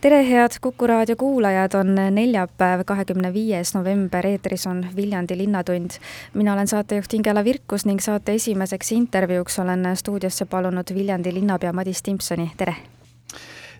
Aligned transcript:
Tere, 0.00 0.30
head 0.30 0.50
Kuku 0.60 0.86
raadio 0.86 1.16
kuulajad, 1.16 1.74
on 1.74 1.94
neljapäev, 1.94 2.84
kahekümne 2.86 3.32
viies 3.32 3.74
november, 3.74 4.26
eetris 4.26 4.66
on 4.66 4.86
Viljandi 4.96 5.38
Linnatund. 5.38 5.90
mina 6.34 6.52
olen 6.52 6.68
saatejuht 6.68 7.14
Ingela 7.14 7.44
Virkus 7.44 7.86
ning 7.86 8.00
saate 8.00 8.32
esimeseks 8.32 8.92
intervjuuks 8.92 9.58
olen 9.58 9.84
stuudiosse 9.94 10.44
palunud 10.44 10.94
Viljandi 10.94 11.34
linnapea 11.34 11.72
Madis 11.72 12.02
Timpsoni, 12.02 12.50
tere! 12.56 12.76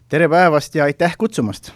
tere 0.09 0.29
päevast 0.29 0.75
ja 0.75 0.85
aitäh 0.85 1.17
kutsumast! 1.19 1.73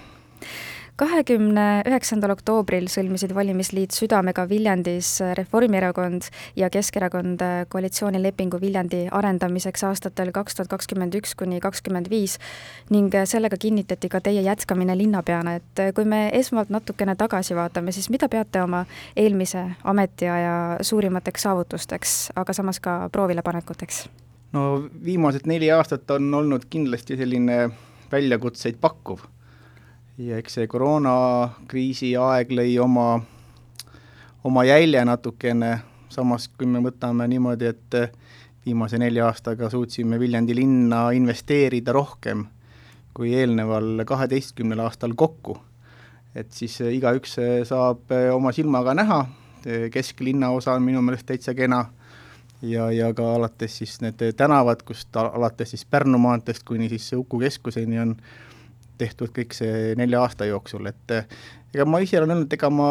Kahekümne 0.96 1.82
üheksandal 1.88 2.30
oktoobril 2.34 2.86
sõlmisid 2.90 3.32
valimisliit 3.34 3.94
Südamega 3.96 4.44
Viljandis 4.48 5.16
Reformierakond 5.38 6.28
ja 6.56 6.68
Keskerakond 6.70 7.42
koalitsioonilepingu 7.72 8.60
Viljandi 8.62 9.04
arendamiseks 9.10 9.84
aastatel 9.88 10.30
kaks 10.34 10.54
tuhat 10.54 10.70
kakskümmend 10.70 11.16
üks 11.18 11.34
kuni 11.38 11.58
kakskümmend 11.64 12.10
viis 12.12 12.38
ning 12.94 13.14
sellega 13.26 13.58
kinnitati 13.58 14.08
ka 14.12 14.22
teie 14.22 14.44
jätkamine 14.46 14.94
linnapeana, 14.98 15.56
et 15.58 15.84
kui 15.96 16.06
me 16.06 16.28
esmalt 16.32 16.70
natukene 16.70 17.16
tagasi 17.18 17.58
vaatame, 17.58 17.92
siis 17.92 18.10
mida 18.14 18.30
peate 18.30 18.62
oma 18.62 18.84
eelmise 19.16 19.66
ametiaja 19.82 20.84
suurimateks 20.86 21.48
saavutusteks, 21.48 22.16
aga 22.36 22.54
samas 22.54 22.80
ka 22.80 23.08
proovilepanekuteks? 23.12 24.06
no 24.54 24.84
viimased 25.04 25.50
neli 25.50 25.72
aastat 25.74 26.10
on 26.14 26.34
olnud 26.34 26.70
kindlasti 26.70 27.18
selline 27.18 27.64
väljakutseid 28.12 28.78
pakkuv 28.80 29.33
ja 30.18 30.38
eks 30.38 30.58
see 30.58 30.66
koroonakriisi 30.70 32.14
aeg 32.20 32.52
lõi 32.54 32.76
oma, 32.82 33.18
oma 34.44 34.64
jälje 34.64 35.02
natukene, 35.04 35.78
samas 36.08 36.48
kui 36.48 36.68
me 36.70 36.82
võtame 36.84 37.26
niimoodi, 37.30 37.70
et 37.70 37.98
viimase 38.64 38.98
nelja 38.98 39.26
aastaga 39.28 39.70
suutsime 39.70 40.18
Viljandi 40.20 40.54
linna 40.56 41.08
investeerida 41.16 41.92
rohkem 41.92 42.46
kui 43.14 43.34
eelneval 43.34 44.04
kaheteistkümnel 44.06 44.80
aastal 44.82 45.14
kokku. 45.14 45.58
et 46.34 46.50
siis 46.52 46.80
igaüks 46.80 47.36
saab 47.68 48.10
oma 48.34 48.50
silmaga 48.52 48.94
näha, 48.94 49.20
kesklinna 49.90 50.50
osa 50.50 50.72
on 50.74 50.82
minu 50.82 51.02
meelest 51.02 51.26
täitsa 51.26 51.54
kena 51.54 51.84
ja, 52.62 52.90
ja 52.90 53.12
ka 53.14 53.34
alates 53.34 53.78
siis 53.78 54.00
need 54.02 54.22
tänavad, 54.36 54.82
kust 54.82 55.16
alates 55.16 55.70
siis 55.70 55.84
Pärnu 55.84 56.18
maanteest 56.18 56.64
kuni 56.66 56.88
siis 56.88 57.12
Uku 57.12 57.38
keskuseni 57.38 58.00
on 58.00 58.16
tehtud 58.98 59.32
kõik 59.34 59.54
see 59.56 59.94
nelja 59.98 60.22
aasta 60.24 60.48
jooksul, 60.48 60.86
et 60.90 61.14
eh, 61.14 61.24
ega 61.74 61.86
ma 61.88 62.00
ise 62.04 62.20
olen 62.20 62.34
öelnud, 62.34 62.52
ega 62.56 62.70
ma 62.70 62.90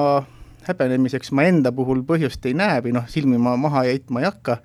häbenemiseks 0.67 1.33
ma 1.35 1.47
enda 1.49 1.73
puhul 1.75 2.03
põhjust 2.07 2.45
ei 2.47 2.55
näe 2.57 2.81
või 2.85 2.95
noh, 2.95 3.07
silmi 3.11 3.39
ma 3.41 3.55
maha 3.59 3.85
heitma 3.89 4.23
ei 4.23 4.29
hakka, 4.29 4.57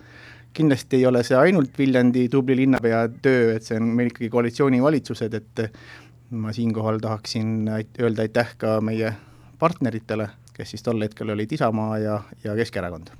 kindlasti 0.56 1.00
ei 1.00 1.06
ole 1.10 1.22
see 1.26 1.38
ainult 1.38 1.76
Viljandi 1.78 2.26
tubli 2.32 2.56
linnapea 2.62 3.04
töö, 3.22 3.54
et 3.56 3.66
see 3.66 3.78
on 3.78 3.92
meil 3.98 4.12
ikkagi 4.12 4.30
koalitsioonivalitsused, 4.32 5.38
et 5.38 5.64
ma 6.30 6.52
siinkohal 6.54 7.00
tahaksin 7.02 7.70
öelda 7.70 8.26
aitäh 8.26 8.52
ka 8.58 8.78
meie 8.84 9.14
partneritele, 9.58 10.28
kes 10.54 10.74
siis 10.74 10.84
tol 10.86 11.02
hetkel 11.02 11.34
olid 11.34 11.54
Isamaa 11.54 11.98
ja, 12.02 12.20
ja 12.44 12.58
Keskerakond 12.58 13.14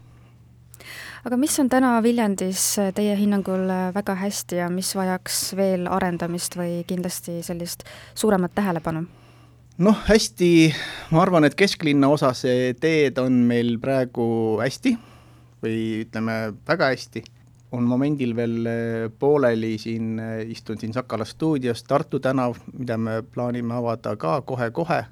aga 1.26 1.38
mis 1.40 1.56
on 1.60 1.68
täna 1.70 1.96
Viljandis 2.02 2.62
äh, 2.78 2.92
teie 2.94 3.16
hinnangul 3.18 3.68
äh, 3.70 3.88
väga 3.94 4.14
hästi 4.18 4.60
ja 4.60 4.68
mis 4.72 4.94
vajaks 4.96 5.54
veel 5.58 5.88
arendamist 5.90 6.56
või 6.58 6.82
kindlasti 6.88 7.40
sellist 7.46 7.84
suuremat 8.14 8.54
tähelepanu? 8.58 9.06
noh, 9.78 9.98
hästi, 10.08 10.50
ma 11.14 11.22
arvan, 11.22 11.46
et 11.46 11.54
kesklinna 11.58 12.10
osas 12.10 12.42
teed 12.80 13.18
on 13.22 13.42
meil 13.50 13.76
praegu 13.82 14.58
hästi 14.62 14.94
või 15.62 15.76
ütleme, 16.04 16.38
väga 16.66 16.92
hästi, 16.92 17.22
on 17.74 17.86
momendil 17.86 18.34
veel 18.38 18.70
äh, 18.70 19.10
pooleli 19.18 19.76
siin, 19.78 20.16
istun 20.50 20.78
siin 20.78 20.94
Sakala 20.94 21.26
stuudios, 21.26 21.82
Tartu 21.86 22.22
tänav, 22.22 22.58
mida 22.72 22.98
me 22.98 23.20
plaanime 23.22 23.74
avada 23.74 24.14
ka 24.16 24.40
kohe-kohe, 24.46 25.04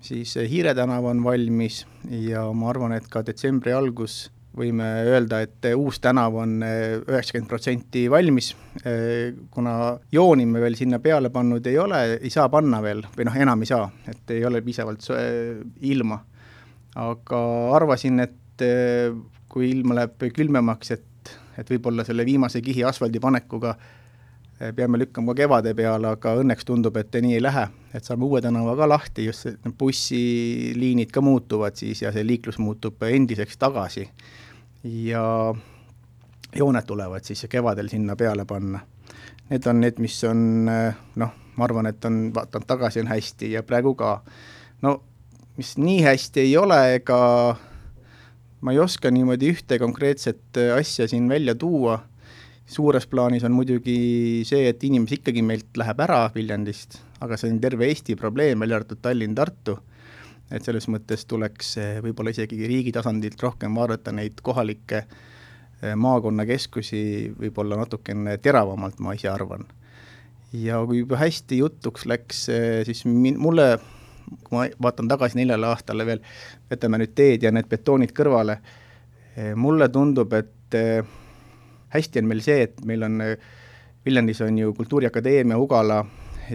siis 0.00 0.36
Hiire 0.48 0.74
tänav 0.74 1.04
on 1.12 1.24
valmis 1.24 1.84
ja 2.08 2.48
ma 2.52 2.72
arvan, 2.72 2.96
et 2.96 3.08
ka 3.12 3.24
detsembri 3.26 3.76
algus 3.76 4.30
võime 4.56 4.86
öelda, 5.06 5.40
et 5.44 5.68
uus 5.78 6.00
tänav 6.02 6.34
on 6.42 6.56
eh, 6.66 6.96
üheksakümmend 6.98 7.50
protsenti 7.50 8.04
valmis, 8.10 8.50
eh, 8.82 9.30
kuna 9.52 9.74
jooni 10.12 10.46
me 10.46 10.62
veel 10.62 10.76
sinna 10.78 10.98
peale 11.02 11.30
pannud 11.30 11.66
ei 11.70 11.78
ole, 11.78 12.00
ei 12.18 12.32
saa 12.34 12.48
panna 12.52 12.80
veel, 12.82 13.04
või 13.16 13.28
noh, 13.28 13.38
enam 13.46 13.62
ei 13.62 13.70
saa, 13.70 13.86
et 14.10 14.34
ei 14.34 14.44
ole 14.46 14.62
piisavalt 14.66 15.06
ilma. 15.92 16.20
aga 17.00 17.40
arvasin, 17.76 18.18
et 18.20 18.64
eh, 18.66 19.14
kui 19.48 19.70
ilm 19.70 19.94
läheb 19.94 20.30
külmemaks, 20.34 20.90
et, 20.96 21.34
et 21.58 21.70
võib-olla 21.70 22.04
selle 22.04 22.26
viimase 22.26 22.62
kihi 22.62 22.84
asfaldi 22.84 23.22
panekuga 23.22 23.76
peame 24.76 24.98
lükkama 25.00 25.34
kevade 25.34 25.72
peale, 25.74 26.12
aga 26.14 26.34
õnneks 26.42 26.66
tundub, 26.68 26.96
et 27.00 27.16
nii 27.16 27.38
ei 27.38 27.42
lähe, 27.42 27.64
et 27.96 28.04
saame 28.04 28.26
Uue 28.26 28.42
tänava 28.44 28.74
ka 28.76 28.88
lahti, 28.88 29.24
just 29.24 29.48
need 29.48 29.76
bussiliinid 29.80 31.12
ka 31.14 31.22
muutuvad 31.24 31.78
siis 31.80 32.02
ja 32.04 32.12
see 32.12 32.26
liiklus 32.26 32.60
muutub 32.60 33.00
endiseks 33.08 33.56
tagasi 33.60 34.04
ja 34.84 35.24
jooned 36.56 36.86
tulevad 36.86 37.24
siis 37.24 37.46
kevadel 37.48 37.88
sinna 37.88 38.16
peale 38.16 38.44
panna. 38.44 38.80
Need 39.50 39.66
on 39.66 39.80
need, 39.80 39.98
mis 39.98 40.18
on 40.28 40.42
noh, 40.68 41.32
ma 41.56 41.64
arvan, 41.66 41.88
et 41.90 42.04
on, 42.04 42.28
vaatan 42.34 42.66
tagasi, 42.66 43.00
on 43.00 43.10
hästi 43.10 43.54
ja 43.56 43.62
praegu 43.66 43.94
ka. 43.98 44.20
no 44.82 45.00
mis 45.56 45.74
nii 45.78 46.02
hästi 46.04 46.44
ei 46.44 46.56
ole, 46.56 46.78
ega 47.00 47.18
ma 48.60 48.72
ei 48.72 48.78
oska 48.78 49.10
niimoodi 49.10 49.50
ühte 49.54 49.78
konkreetset 49.80 50.60
asja 50.76 51.08
siin 51.08 51.28
välja 51.28 51.54
tuua, 51.54 51.98
suures 52.70 53.06
plaanis 53.10 53.44
on 53.44 53.54
muidugi 53.56 54.42
see, 54.46 54.68
et 54.70 54.82
inimesi 54.86 55.18
ikkagi 55.18 55.42
meilt 55.42 55.76
läheb 55.80 56.00
ära 56.06 56.24
Viljandist, 56.34 57.00
aga 57.20 57.38
see 57.38 57.50
on 57.50 57.60
terve 57.62 57.88
Eesti 57.90 58.14
probleem, 58.16 58.62
välja 58.62 58.78
arvatud 58.78 59.00
Tallinn, 59.02 59.34
Tartu 59.34 59.80
et 60.50 60.66
selles 60.66 60.86
mõttes 60.90 61.24
tuleks 61.30 61.74
eh, 61.78 61.98
võib-olla 62.04 62.32
isegi 62.34 62.58
riigi 62.66 62.92
tasandilt 62.94 63.40
rohkem 63.42 63.76
vaadata 63.78 64.12
neid 64.14 64.40
kohalikke 64.42 65.04
eh, 65.04 65.94
maakonnakeskusi 65.94 67.02
võib-olla 67.38 67.78
natukene 67.80 68.36
teravamalt, 68.42 68.98
ma 68.98 69.14
ise 69.14 69.30
arvan. 69.30 69.66
ja 70.52 70.80
kui 70.86 71.04
juba 71.04 71.20
hästi 71.20 71.60
jutuks 71.62 72.06
läks, 72.10 72.48
eh, 72.50 72.82
siis 72.88 73.04
min-, 73.06 73.38
mulle, 73.38 73.70
kui 74.42 74.58
ma 74.58 74.66
vaatan 74.88 75.10
tagasi 75.10 75.38
neljale 75.38 75.70
aastale 75.70 76.06
veel, 76.06 76.22
jätame 76.70 77.02
nüüd 77.02 77.14
teed 77.14 77.46
ja 77.46 77.54
need 77.54 77.70
betoonid 77.70 78.14
kõrvale, 78.16 78.60
mulle 79.56 79.86
tundub, 79.88 80.32
et 80.34 80.74
hästi 81.94 82.22
on 82.22 82.30
meil 82.30 82.42
see, 82.44 82.62
et 82.68 82.84
meil 82.86 83.02
on 83.06 83.20
Viljandis 84.06 84.40
on 84.40 84.58
ju 84.58 84.72
Kultuuriakadeemia, 84.74 85.58
Ugala 85.60 86.04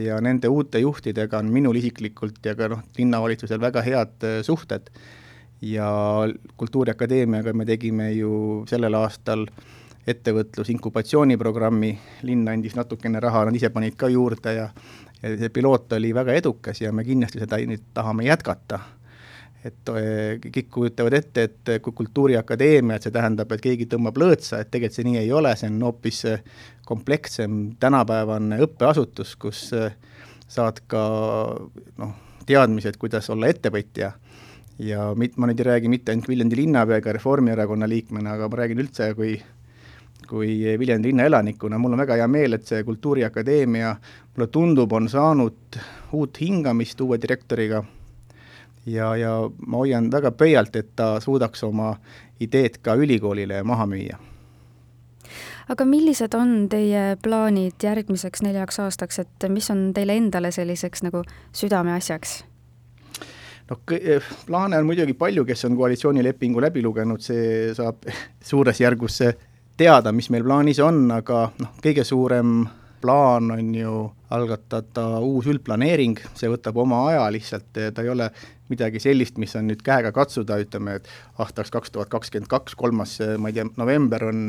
ja 0.01 0.17
nende 0.21 0.49
uute 0.49 0.79
juhtidega 0.81 1.37
on 1.37 1.51
minul 1.53 1.77
isiklikult 1.77 2.39
ja 2.45 2.55
ka 2.57 2.71
noh, 2.71 2.81
linnavalitsusel 2.97 3.61
väga 3.61 3.83
head 3.85 4.25
äh, 4.25 4.41
suhted. 4.43 4.89
ja 5.61 5.87
Kultuuriakadeemiaga 6.57 7.53
me 7.53 7.65
tegime 7.65 8.11
ju 8.11 8.65
sellel 8.69 8.93
aastal 8.93 9.45
ettevõtlus 10.07 10.69
inkubatsiooniprogrammi, 10.69 11.91
linn 12.27 12.47
andis 12.47 12.75
natukene 12.75 13.19
raha, 13.19 13.45
nad 13.47 13.55
ise 13.55 13.71
panid 13.73 13.95
ka 13.97 14.09
juurde 14.09 14.53
ja 14.53 14.69
ja 15.23 15.37
see 15.39 15.49
piloot 15.49 15.93
oli 15.93 16.11
väga 16.13 16.33
edukas 16.37 16.81
ja 16.81 16.91
me 16.93 17.03
kindlasti 17.03 17.39
seda 17.41 17.57
nüüd 17.57 17.85
tahame 17.93 18.27
jätkata 18.27 18.79
et 19.65 19.89
äh, 19.89 20.35
kõik 20.43 20.69
kujutavad 20.73 21.15
ette, 21.17 21.47
et 21.47 21.71
kui 21.81 21.95
Kultuuriakadeemia, 21.97 22.99
et 22.99 23.07
see 23.07 23.13
tähendab, 23.15 23.51
et 23.55 23.63
keegi 23.63 23.87
tõmbab 23.89 24.19
lõõtsa, 24.21 24.61
et 24.61 24.69
tegelikult 24.73 24.99
see 24.99 25.07
nii 25.07 25.21
ei 25.23 25.31
ole, 25.33 25.55
see 25.57 25.71
on 25.71 25.79
hoopis 25.87 26.21
äh, 26.29 26.43
komplekssem 26.85 27.63
tänapäevane 27.81 28.59
õppeasutus, 28.65 29.33
kus 29.41 29.71
saad 30.55 30.83
ka 30.91 31.01
noh, 31.97 32.13
teadmised, 32.45 32.99
kuidas 33.01 33.31
olla 33.33 33.49
ettevõtja. 33.49 34.11
Ja 34.85 35.09
mit-, 35.17 35.39
ma 35.39 35.49
nüüd 35.49 35.63
ei 35.63 35.69
räägi 35.71 35.89
mitte 35.89 36.13
ainult 36.13 36.29
Viljandi 36.29 36.59
linnapea 36.59 36.99
ega 37.01 37.15
Reformierakonna 37.15 37.89
liikmena, 37.89 38.35
aga 38.35 38.51
ma 38.51 38.61
räägin 38.61 38.83
üldse 38.85 39.13
kui 39.17 39.33
kui 40.25 40.77
Viljandi 40.79 41.11
linna 41.11 41.25
elanikuna, 41.29 41.77
mul 41.77 41.93
on 41.93 42.01
väga 42.01 42.15
hea 42.17 42.27
meel, 42.31 42.57
et 42.57 42.65
see 42.65 42.81
Kultuuriakadeemia, 42.87 43.91
mulle 44.33 44.47
tundub, 44.49 44.93
on 44.97 45.09
saanud 45.11 45.77
uut 46.17 46.39
hingamist 46.41 47.01
uue 47.05 47.19
direktoriga 47.21 47.83
ja, 48.85 49.15
ja 49.15 49.49
ma 49.67 49.77
hoian 49.77 50.11
väga 50.11 50.31
pöialt, 50.31 50.75
et 50.75 50.95
ta 50.95 51.19
suudaks 51.19 51.63
oma 51.63 51.95
ideed 52.39 52.79
ka 52.81 52.95
ülikoolile 52.95 53.63
maha 53.63 53.85
müüa. 53.85 54.17
aga 55.69 55.85
millised 55.85 56.33
on 56.33 56.67
teie 56.69 57.17
plaanid 57.23 57.83
järgmiseks 57.83 58.41
neljaks 58.41 58.79
aastaks, 58.79 59.19
et 59.19 59.47
mis 59.49 59.69
on 59.71 59.93
teile 59.93 60.17
endale 60.17 60.51
selliseks 60.51 61.03
nagu 61.03 61.23
südameasjaks? 61.53 62.43
noh, 63.69 63.81
plaane 64.45 64.77
on 64.77 64.85
muidugi 64.85 65.13
palju, 65.13 65.45
kes 65.45 65.65
on 65.65 65.75
koalitsioonilepingu 65.77 66.61
läbi 66.61 66.83
lugenud, 66.83 67.21
see 67.21 67.73
saab 67.73 68.05
suures 68.51 68.81
järgus 68.81 69.21
teada, 69.77 70.11
mis 70.11 70.29
meil 70.29 70.43
plaanis 70.43 70.79
on, 70.79 71.07
aga 71.11 71.49
noh, 71.59 71.77
kõige 71.83 72.03
suurem 72.07 72.65
plaan 73.05 73.51
on 73.53 73.75
ju 73.75 73.93
algatada 74.33 75.19
uus 75.21 75.45
üldplaneering, 75.51 76.17
see 76.37 76.49
võtab 76.49 76.77
oma 76.81 77.03
aja 77.11 77.25
lihtsalt, 77.33 77.69
ta 77.75 78.03
ei 78.03 78.09
ole 78.09 78.31
midagi 78.71 79.01
sellist, 79.03 79.37
mis 79.41 79.53
on 79.59 79.69
nüüd 79.69 79.83
käega 79.85 80.11
katsuda, 80.15 80.57
ütleme, 80.63 80.97
et 80.99 81.09
aastaks 81.41 81.71
kaks 81.73 81.93
tuhat 81.93 82.09
kakskümmend 82.13 82.49
kaks, 82.49 82.75
kolmas, 82.79 83.19
ma 83.37 83.51
ei 83.51 83.59
tea, 83.59 83.67
november 83.77 84.25
on 84.31 84.41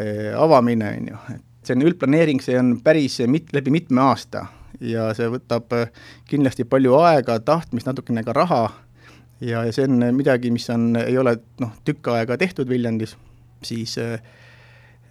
eh, 0.00 0.30
avamine, 0.32 0.94
on 0.96 1.10
ju, 1.12 1.20
et 1.36 1.68
see 1.68 1.76
on 1.76 1.84
üldplaneering, 1.90 2.40
see 2.44 2.56
on 2.58 2.78
päris 2.84 3.20
mit-, 3.28 3.52
läbi 3.56 3.74
mitme 3.74 4.00
aasta 4.08 4.46
ja 4.80 5.10
see 5.16 5.28
võtab 5.36 5.76
eh, 5.76 5.90
kindlasti 6.30 6.64
palju 6.64 6.96
aega, 7.02 7.36
tahtmist, 7.44 7.90
natukene 7.90 8.24
ka 8.24 8.36
raha 8.36 8.62
ja, 9.44 9.66
ja 9.66 9.76
see 9.76 9.84
on 9.90 10.00
midagi, 10.16 10.52
mis 10.54 10.68
on, 10.72 10.94
ei 11.04 11.20
ole 11.20 11.36
noh, 11.60 11.76
tükk 11.84 12.14
aega 12.16 12.40
tehtud 12.40 12.72
Viljandis, 12.72 13.18
siis 13.66 13.98
äh, 14.00 14.24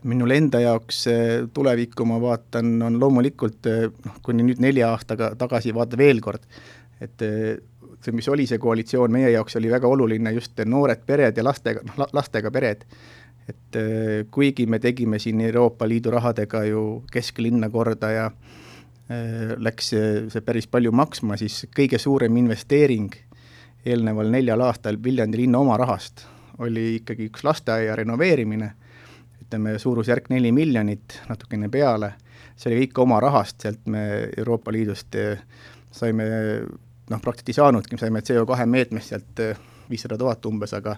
minul 0.04 0.32
enda 0.32 0.62
jaoks 0.64 1.06
tulevikku 1.54 2.06
ma 2.08 2.20
vaatan, 2.22 2.78
on 2.86 3.00
loomulikult 3.00 3.68
noh, 4.06 4.20
kuni 4.24 4.46
nüüd 4.48 4.62
nelja 4.64 4.94
aastaga 4.94 5.34
tagasi 5.40 5.74
vaata 5.76 5.98
veel 6.00 6.22
kord, 6.24 6.46
et 7.02 7.20
see, 7.20 8.16
mis 8.16 8.30
oli 8.32 8.46
see 8.48 8.62
koalitsioon, 8.62 9.12
meie 9.12 9.32
jaoks 9.34 9.60
oli 9.60 9.72
väga 9.72 9.88
oluline 9.88 10.32
just 10.36 10.60
noored 10.66 11.04
pered 11.06 11.38
ja 11.38 11.44
lastega, 11.44 11.84
noh, 11.88 12.08
lastega 12.14 12.52
pered. 12.52 12.86
et 13.50 13.78
kuigi 14.32 14.68
me 14.70 14.78
tegime 14.80 15.18
siin 15.20 15.42
Euroopa 15.42 15.88
Liidu 15.90 16.12
rahadega 16.14 16.64
ju 16.68 17.04
kesklinna 17.12 17.70
korda 17.74 18.12
ja 18.12 18.26
läks 19.58 19.90
see 19.90 20.42
päris 20.46 20.68
palju 20.68 20.92
maksma, 20.94 21.38
siis 21.38 21.66
kõige 21.76 21.98
suurem 21.98 22.38
investeering 22.38 23.16
eelneval 23.86 24.30
neljal 24.30 24.62
aastal 24.62 25.00
Viljandi 25.04 25.42
linna 25.42 25.60
oma 25.60 25.78
rahast 25.78 26.28
oli 26.60 27.00
ikkagi 27.00 27.30
üks 27.30 27.44
lasteaia 27.44 27.96
renoveerimine 27.96 28.74
ütleme, 29.50 29.80
suurusjärk 29.82 30.30
neli 30.30 30.52
miljonit, 30.54 31.18
natukene 31.30 31.70
peale, 31.74 32.14
see 32.56 32.70
oli 32.70 32.84
kõik 32.84 33.02
oma 33.02 33.18
rahast, 33.24 33.58
sealt 33.64 33.88
me 33.90 34.30
Euroopa 34.38 34.72
Liidust 34.72 35.16
eh, 35.18 35.42
saime 35.92 36.28
noh, 37.10 37.22
praktiliselt 37.24 37.50
ei 37.50 37.58
saanudki, 37.58 37.96
me 37.98 38.04
saime 38.04 38.22
CO2 38.22 38.68
meetmest 38.70 39.10
sealt 39.10 39.42
eh, 39.42 39.58
viissada 39.90 40.20
tuhat 40.22 40.46
umbes, 40.46 40.76
aga 40.78 40.94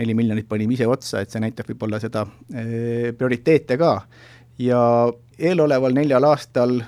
neli 0.00 0.16
miljonit 0.18 0.48
panime 0.50 0.74
ise 0.74 0.88
otsa, 0.90 1.22
et 1.22 1.30
see 1.30 1.42
näitab 1.44 1.70
võib-olla 1.70 2.00
seda 2.02 2.24
e, 2.50 3.12
prioriteete 3.14 3.76
ka. 3.78 3.92
ja 4.58 4.80
eeloleval 5.38 5.94
neljal 5.94 6.26
aastal 6.26 6.80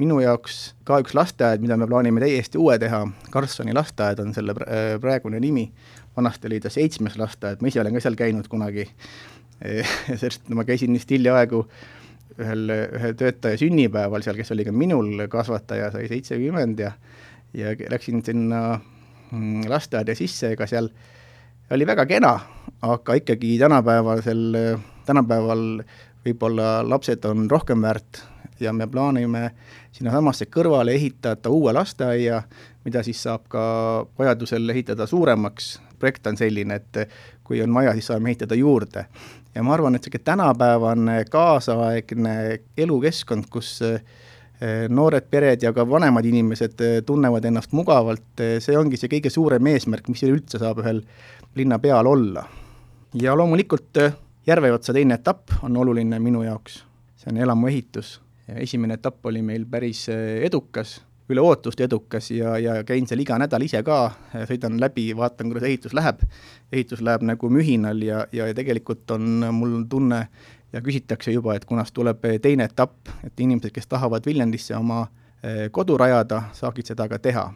minu 0.00 0.20
jaoks 0.22 0.56
ka 0.88 1.02
üks 1.04 1.12
lasteaed, 1.12 1.60
mida 1.60 1.76
me 1.76 1.84
plaanime 1.90 2.22
täiesti 2.24 2.56
uue 2.56 2.78
teha, 2.80 3.02
Karlssoni 3.28 3.76
lasteaed 3.76 4.24
on 4.24 4.32
selle 4.32 4.56
praegune 5.04 5.40
nimi, 5.40 5.66
vanasti 6.16 6.48
oli 6.48 6.62
ta 6.64 6.72
seitsmes 6.72 7.20
lasteaed, 7.20 7.60
ma 7.60 7.68
ise 7.68 7.84
olen 7.84 8.00
ka 8.00 8.06
seal 8.06 8.16
käinud 8.16 8.48
kunagi 8.48 8.88
sest 10.22 10.48
ma 10.52 10.64
käisin 10.68 10.92
vist 10.96 11.10
hiljaaegu 11.10 11.62
ühel, 12.36 12.72
ühe 12.98 13.12
töötaja 13.16 13.58
sünnipäeval 13.60 14.24
seal, 14.24 14.36
kes 14.36 14.52
oli 14.52 14.66
ka 14.66 14.74
minul 14.74 15.26
kasvataja, 15.32 15.90
sai 15.94 16.10
seitsekümmend 16.12 16.82
ja 16.84 16.92
ja 17.56 17.72
läksin 17.90 18.24
sinna 18.24 18.80
mm, 19.32 19.68
lasteaeda 19.68 20.14
sisse, 20.14 20.52
ega 20.52 20.66
seal 20.68 20.90
oli 21.70 21.86
väga 21.86 22.06
kena, 22.06 22.34
aga 22.82 23.16
ikkagi 23.16 23.56
tänapäevasel, 23.58 24.58
tänapäeval 25.06 25.64
võib-olla 26.26 26.80
lapsed 26.88 27.24
on 27.24 27.46
rohkem 27.50 27.82
väärt 27.82 28.22
ja 28.60 28.72
me 28.72 28.86
plaanime 28.86 29.50
sinnasamasse 29.92 30.48
kõrvale 30.52 30.94
ehitada 30.96 31.50
uue 31.52 31.72
lasteaia, 31.72 32.42
mida 32.84 33.02
siis 33.06 33.22
saab 33.22 33.46
ka 33.48 33.62
vajadusel 34.18 34.68
ehitada 34.72 35.06
suuremaks, 35.06 35.76
projekt 35.98 36.26
on 36.26 36.36
selline, 36.36 36.80
et 36.80 37.08
kui 37.46 37.62
on 37.62 37.74
vaja, 37.74 37.92
siis 37.96 38.10
saame 38.10 38.32
ehitada 38.32 38.58
juurde. 38.58 39.06
Ja 39.54 39.62
ma 39.64 39.72
arvan, 39.74 39.94
et 39.96 40.04
niisugune 40.04 40.24
tänapäevane 40.24 41.16
kaasaegne 41.32 42.34
elukeskkond, 42.76 43.46
kus 43.50 43.78
eh, 43.86 44.02
noored 44.88 45.30
pered 45.30 45.64
ja 45.64 45.72
ka 45.72 45.86
vanemad 45.88 46.26
inimesed 46.28 46.82
eh, 46.84 46.98
tunnevad 47.06 47.44
ennast 47.48 47.72
mugavalt, 47.72 48.28
eh, 48.44 48.58
see 48.60 48.76
ongi 48.76 49.00
see 49.00 49.12
kõige 49.14 49.32
suurem 49.32 49.72
eesmärk, 49.72 50.10
mis 50.12 50.26
üleüldse 50.26 50.60
saab 50.60 50.82
ühel 50.84 51.00
linnapeal 51.56 52.06
olla. 52.06 52.44
ja 53.14 53.36
loomulikult 53.36 54.02
Järveotsa 54.46 54.92
teine 54.94 55.16
etapp 55.18 55.56
on 55.66 55.76
oluline 55.76 56.20
minu 56.22 56.44
jaoks, 56.44 56.84
see 57.18 57.32
on 57.32 57.40
elamuehitus. 57.42 58.20
Esimene 58.46 58.94
etapp 58.94 59.26
oli 59.26 59.40
meil 59.42 59.64
päris 59.66 60.04
edukas 60.08 61.00
üle 61.30 61.42
ootuste 61.42 61.84
edukas 61.84 62.30
ja, 62.30 62.54
ja 62.58 62.76
käin 62.86 63.06
seal 63.06 63.20
iga 63.22 63.38
nädal 63.40 63.64
ise 63.66 63.82
ka, 63.86 64.12
sõidan 64.46 64.78
läbi, 64.80 65.08
vaatan, 65.16 65.50
kuidas 65.50 65.66
ehitus 65.66 65.94
läheb. 65.96 66.22
ehitus 66.72 67.02
läheb 67.02 67.24
nagu 67.26 67.50
mühinal 67.50 68.02
ja, 68.02 68.26
ja 68.32 68.46
tegelikult 68.54 69.10
on 69.10 69.46
mul 69.54 69.82
tunne 69.90 70.26
ja 70.72 70.82
küsitakse 70.82 71.32
juba, 71.32 71.56
et 71.56 71.64
kunas 71.64 71.92
tuleb 71.92 72.22
teine 72.42 72.68
etapp, 72.70 73.10
et 73.24 73.40
inimesed, 73.40 73.72
kes 73.74 73.86
tahavad 73.86 74.26
Viljandisse 74.26 74.76
oma 74.76 75.06
eh, 75.42 75.66
kodu 75.70 75.98
rajada, 75.98 76.42
saaksid 76.52 76.94
seda 76.94 77.08
ka 77.08 77.18
teha. 77.18 77.52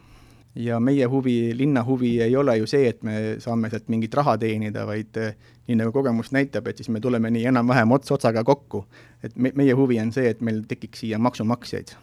ja 0.55 0.79
meie 0.83 1.05
huvi, 1.07 1.53
linna 1.55 1.83
huvi 1.83 2.21
ei 2.21 2.35
ole 2.35 2.57
ju 2.57 2.65
see, 2.67 2.89
et 2.89 3.03
me 3.07 3.35
saame 3.39 3.69
sealt 3.71 3.87
mingit 3.87 4.13
raha 4.13 4.35
teenida, 4.37 4.83
vaid 4.85 5.17
eh, 5.17 5.35
nii 5.67 5.79
nagu 5.79 5.95
kogemus 5.95 6.33
näitab, 6.35 6.67
et 6.67 6.77
siis 6.77 6.89
me 6.89 6.99
tuleme 6.99 7.31
nii 7.31 7.45
enam-vähem 7.53 7.91
ots 7.91 8.11
otsaga 8.11 8.43
kokku. 8.43 8.85
et 9.23 9.35
me, 9.35 9.51
meie 9.55 9.73
huvi 9.73 9.99
on 9.99 10.11
see, 10.11 10.27
et 10.29 10.41
meil 10.41 10.65
tekiks 10.67 11.05
siia 11.05 11.19
maksumaksjaid 11.19 11.95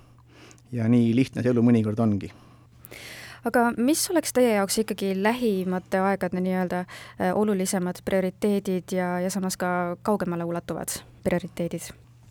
ja 0.73 0.89
nii 0.89 1.15
lihtne 1.17 1.43
see 1.43 1.55
elu 1.55 1.65
mõnikord 1.65 2.01
ongi 2.03 2.33
aga 3.49 3.71
mis 3.77 4.03
oleks 4.11 4.33
teie 4.37 4.55
jaoks 4.57 4.79
ikkagi 4.83 5.13
lähimate 5.23 6.01
aegade 6.03 6.41
nii-öelda 6.43 6.81
äh, 6.81 7.33
olulisemad 7.35 8.03
prioriteedid 8.05 8.93
ja, 8.93 9.19
ja 9.21 9.31
samas 9.31 9.57
ka 9.57 9.97
kaugemale 10.03 10.45
ulatuvad 10.45 10.99
prioriteedid? 11.25 11.91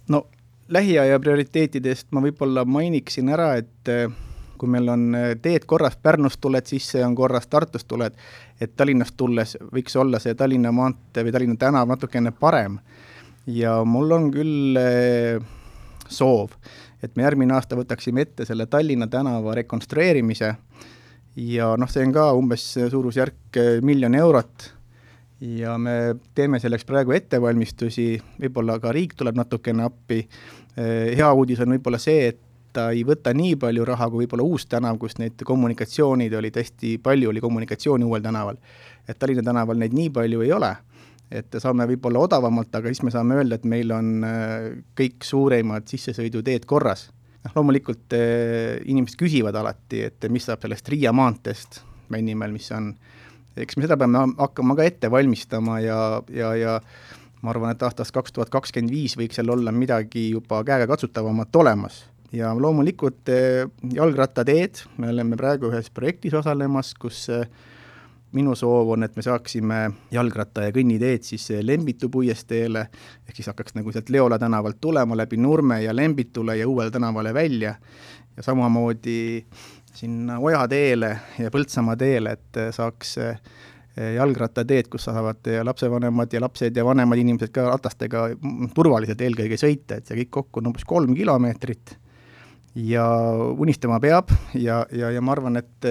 no 0.09 0.27
lähiaja 0.69 1.19
prioriteetidest 1.19 2.11
ma 2.11 2.21
võib-olla 2.21 2.65
mainiksin 2.65 3.29
ära, 3.33 3.53
et 3.61 3.91
äh, 3.91 4.11
kui 4.57 4.69
meil 4.69 4.89
on 4.89 5.09
äh, 5.15 5.29
teed 5.41 5.65
korras, 5.65 5.95
Pärnust 5.95 6.41
tuled 6.41 6.65
sisse, 6.67 7.05
on 7.05 7.15
korras, 7.15 7.47
Tartust 7.47 7.87
tuled, 7.87 8.15
et 8.61 8.75
Tallinnast 8.75 9.17
tulles 9.17 9.57
võiks 9.73 9.95
olla 9.95 10.19
see 10.19 10.35
Tallinna 10.35 10.71
maantee 10.75 11.23
või 11.23 11.35
Tallinna 11.35 11.61
tänav 11.61 11.87
natukene 11.87 12.31
parem. 12.31 12.79
ja 13.47 13.83
mul 13.85 14.11
on 14.11 14.31
küll 14.31 14.79
soov 16.09 16.51
et 17.03 17.15
me 17.15 17.25
järgmine 17.25 17.53
aasta 17.53 17.77
võtaksime 17.77 18.23
ette 18.25 18.45
selle 18.45 18.65
Tallinna 18.65 19.07
tänava 19.11 19.55
rekonstrueerimise. 19.59 20.53
Ja 21.37 21.75
noh, 21.77 21.89
see 21.91 22.05
on 22.07 22.15
ka 22.15 22.31
umbes 22.37 22.65
suurusjärk 22.77 23.59
eh, 23.61 23.69
miljon 23.85 24.15
eurot. 24.17 24.71
Ja 25.41 25.75
me 25.77 26.15
teeme 26.35 26.57
selleks 26.59 26.85
praegu 26.89 27.13
ettevalmistusi, 27.13 28.15
võib-olla 28.41 28.79
ka 28.81 28.91
riik 28.95 29.13
tuleb 29.19 29.37
natukene 29.37 29.85
appi, 29.85 30.23
eh, 30.73 31.13
hea 31.17 31.29
uudis 31.37 31.61
on 31.61 31.75
võib-olla 31.75 32.01
see, 32.01 32.31
et 32.31 32.41
ta 32.73 32.89
ei 32.93 33.03
võta 33.05 33.33
nii 33.33 33.55
palju 33.61 33.85
raha 33.85 34.09
kui 34.09 34.25
võib-olla 34.25 34.45
uus 34.45 34.65
tänav, 34.69 34.97
kus 35.01 35.17
neid 35.21 35.45
kommunikatsioonid 35.45 36.33
olid 36.37 36.57
hästi 36.57 36.97
palju, 37.03 37.29
oli 37.29 37.41
kommunikatsiooni 37.41 38.05
uuel 38.05 38.25
tänaval. 38.25 38.57
et 39.07 39.19
Tallinna 39.19 39.43
tänaval 39.43 39.77
neid 39.77 39.93
nii 39.93 40.09
palju 40.09 40.41
ei 40.41 40.51
ole 40.51 40.75
et 41.31 41.59
saame 41.59 41.87
võib-olla 41.89 42.23
odavamalt, 42.23 42.71
aga 42.75 42.91
siis 42.91 43.03
me 43.03 43.11
saame 43.13 43.37
öelda, 43.41 43.57
et 43.57 43.67
meil 43.67 43.91
on 43.95 44.23
äh, 44.27 44.69
kõik 44.97 45.27
suuremad 45.27 45.87
sissesõiduteed 45.89 46.65
korras. 46.69 47.09
noh, 47.43 47.53
loomulikult 47.55 48.15
äh, 48.15 48.79
inimesed 48.85 49.19
küsivad 49.19 49.55
alati, 49.55 50.05
et 50.07 50.29
mis 50.31 50.47
saab 50.47 50.63
sellest 50.63 50.89
Riia 50.89 51.13
maanteest 51.15 51.81
Männimäel, 52.09 52.53
mis 52.55 52.69
on, 52.71 52.93
eks 53.59 53.75
me 53.75 53.83
seda 53.83 53.97
peame 53.99 54.21
hakkama 54.37 54.77
ka 54.79 54.85
ette 54.87 55.09
valmistama 55.11 55.81
ja, 55.83 55.97
ja, 56.31 56.53
ja 56.55 56.75
ma 57.43 57.51
arvan, 57.51 57.73
et 57.73 57.83
aastast 57.83 58.13
kaks 58.15 58.35
tuhat 58.35 58.51
kakskümmend 58.53 58.93
viis 58.93 59.17
võiks 59.19 59.35
seal 59.35 59.51
olla 59.51 59.73
midagi 59.75 60.29
juba 60.31 60.61
käegakatsutavamat 60.67 61.59
olemas. 61.59 62.05
Ja 62.35 62.53
loomulikult 62.55 63.29
äh, 63.31 63.67
jalgrattateed, 63.95 64.83
me 64.99 65.11
oleme 65.11 65.39
praegu 65.39 65.71
ühes 65.71 65.91
projektis 65.95 66.35
osalemas, 66.35 66.93
kus 66.99 67.25
äh, 67.31 67.47
minu 68.35 68.55
soov 68.55 68.89
on, 68.95 69.03
et 69.03 69.15
me 69.15 69.23
saaksime 69.23 69.79
jalgratta- 70.11 70.67
ja 70.67 70.71
kõnniteed 70.75 71.23
siis 71.23 71.47
Lembitu 71.61 72.09
puiesteele, 72.09 72.87
ehk 73.27 73.35
siis 73.35 73.47
hakkaks 73.47 73.75
nagu 73.75 73.91
sealt 73.91 74.09
Leola 74.09 74.39
tänavalt 74.39 74.81
tulema 74.81 75.17
läbi 75.17 75.37
Nurme 75.37 75.81
ja 75.83 75.95
Lembitule 75.95 76.57
ja 76.57 76.67
Uuele 76.67 76.91
tänavale 76.91 77.33
välja. 77.33 77.75
Ja 78.37 78.43
samamoodi 78.43 79.45
sinna 79.93 80.39
Oja 80.39 80.67
teele 80.67 81.19
ja 81.39 81.51
Põltsamaa 81.51 81.95
teele, 81.97 82.31
et 82.31 82.59
saaks 82.71 83.17
eh, 83.17 83.39
jalgrattateed, 84.15 84.91
kus 84.91 85.07
saavad 85.07 85.47
lapsevanemad 85.63 86.33
ja 86.33 86.41
lapsed 86.41 86.75
ja 86.75 86.85
vanemad 86.85 87.17
inimesed 87.17 87.49
ka 87.55 87.65
ratastega 87.71 88.27
turvaliselt 88.75 89.21
eelkõige 89.21 89.57
sõita, 89.57 89.97
et 89.97 90.05
see 90.05 90.19
kõik 90.19 90.29
kokku 90.29 90.61
on 90.61 90.69
umbes 90.69 90.85
kolm 90.85 91.15
kilomeetrit. 91.17 91.95
Ja 92.77 93.07
unistama 93.57 93.97
peab 93.99 94.29
ja, 94.53 94.83
ja, 94.93 95.09
ja 95.09 95.21
ma 95.21 95.33
arvan, 95.33 95.57
et 95.57 95.87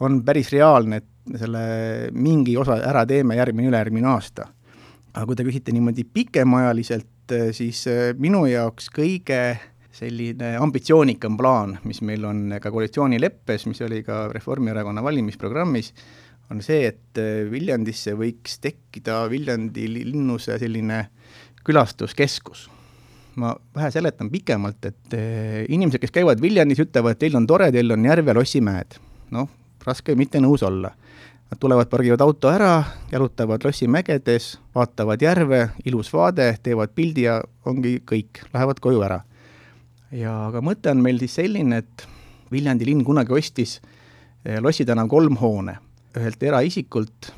on 0.00 0.22
päris 0.24 0.48
reaalne, 0.54 1.02
et 1.02 1.11
selle 1.38 1.64
mingi 2.12 2.56
osa 2.58 2.78
ära 2.82 3.04
teeme 3.06 3.36
järgmine, 3.38 3.70
ülejärgmine 3.70 4.08
aasta. 4.10 4.48
aga 5.12 5.26
kui 5.28 5.36
te 5.36 5.44
küsite 5.44 5.72
niimoodi 5.74 6.06
pikemaajaliselt, 6.08 7.34
siis 7.52 7.84
äh, 7.90 8.10
minu 8.18 8.46
jaoks 8.48 8.88
kõige 8.94 9.42
selline 9.92 10.54
ambitsioonikam 10.56 11.36
plaan, 11.36 11.76
mis 11.84 12.00
meil 12.00 12.24
on 12.24 12.56
ka 12.62 12.72
koalitsioonileppes, 12.72 13.66
mis 13.68 13.82
oli 13.84 14.00
ka 14.06 14.24
Reformierakonna 14.32 15.04
valimisprogrammis, 15.04 15.92
on 16.50 16.62
see, 16.64 16.86
et 16.88 17.20
Viljandisse 17.52 18.16
võiks 18.16 18.56
tekkida 18.64 19.26
Viljandi 19.30 19.84
linnuse 19.92 20.56
selline 20.60 21.04
külastuskeskus 21.62 22.70
ma 23.36 23.52
vähe 23.74 23.90
seletan 23.90 24.30
pikemalt, 24.32 24.84
et 24.88 25.16
inimesed, 25.72 26.00
kes 26.02 26.12
käivad 26.14 26.40
Viljandis, 26.42 26.82
ütlevad, 26.84 27.18
teil 27.20 27.36
on 27.38 27.46
tore, 27.48 27.70
teil 27.72 27.94
on 27.94 28.04
järv 28.04 28.28
ja 28.28 28.34
lossimäed. 28.36 28.98
noh, 29.32 29.48
raske 29.86 30.14
mitte 30.16 30.40
nõus 30.40 30.62
olla 30.62 30.92
Nad 31.52 31.60
tulevad, 31.60 31.88
pargivad 31.92 32.20
auto 32.24 32.48
ära, 32.48 32.78
jalutavad 33.12 33.60
lossimägedes, 33.66 34.54
vaatavad 34.72 35.20
järve, 35.20 35.58
ilus 35.84 36.08
vaade, 36.08 36.46
teevad 36.64 36.94
pildi 36.96 37.26
ja 37.26 37.34
ongi 37.68 37.98
kõik, 38.08 38.40
lähevad 38.54 38.80
koju 38.80 39.02
ära. 39.04 39.18
ja 40.12 40.32
aga 40.46 40.62
mõte 40.64 40.88
on 40.90 41.02
meil 41.04 41.18
siis 41.20 41.34
selline, 41.34 41.82
et 41.84 42.06
Viljandi 42.52 42.88
linn 42.88 43.04
kunagi 43.04 43.36
ostis 43.36 43.80
eh, 44.44 44.62
Lossi 44.64 44.86
tänav 44.88 45.10
kolm 45.12 45.36
hoone 45.36 45.76
ühelt 46.16 46.42
eraisikult 46.42 47.32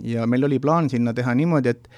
ja 0.00 0.24
meil 0.26 0.48
oli 0.48 0.58
plaan 0.58 0.88
sinna 0.88 1.12
teha 1.12 1.34
niimoodi, 1.34 1.68
et 1.68 1.88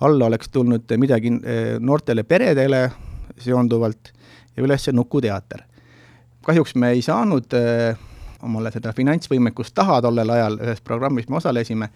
alla 0.00 0.32
oleks 0.32 0.48
tulnud 0.48 0.96
midagi 0.96 1.34
eh, 1.44 1.76
noortele 1.78 2.24
peredele 2.24 2.86
seonduvalt 3.36 4.14
ja 4.56 4.64
üles 4.64 4.88
Nukuteater. 4.92 5.60
kahjuks 6.40 6.74
me 6.74 6.96
ei 6.96 7.02
saanud 7.02 7.52
äh, 7.52 8.07
omale 8.42 8.70
seda 8.70 8.92
finantsvõimekust 8.94 9.74
taha 9.74 9.98
tollel 10.02 10.30
ajal, 10.30 10.58
ühes 10.62 10.80
programmis 10.84 11.28
me 11.28 11.38
osalesime, 11.40 11.88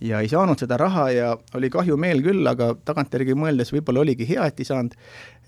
ja 0.00 0.20
ei 0.22 0.28
saanud 0.30 0.58
seda 0.60 0.76
raha 0.78 1.08
ja 1.10 1.30
oli 1.58 1.70
kahju 1.70 1.96
meel 1.98 2.20
küll, 2.22 2.46
aga 2.46 2.70
tagantjärgi 2.86 3.34
mõeldes 3.38 3.72
võib-olla 3.74 4.04
oligi 4.04 4.28
hea, 4.28 4.46
et 4.46 4.60
ei 4.62 4.68
saanud, 4.68 4.94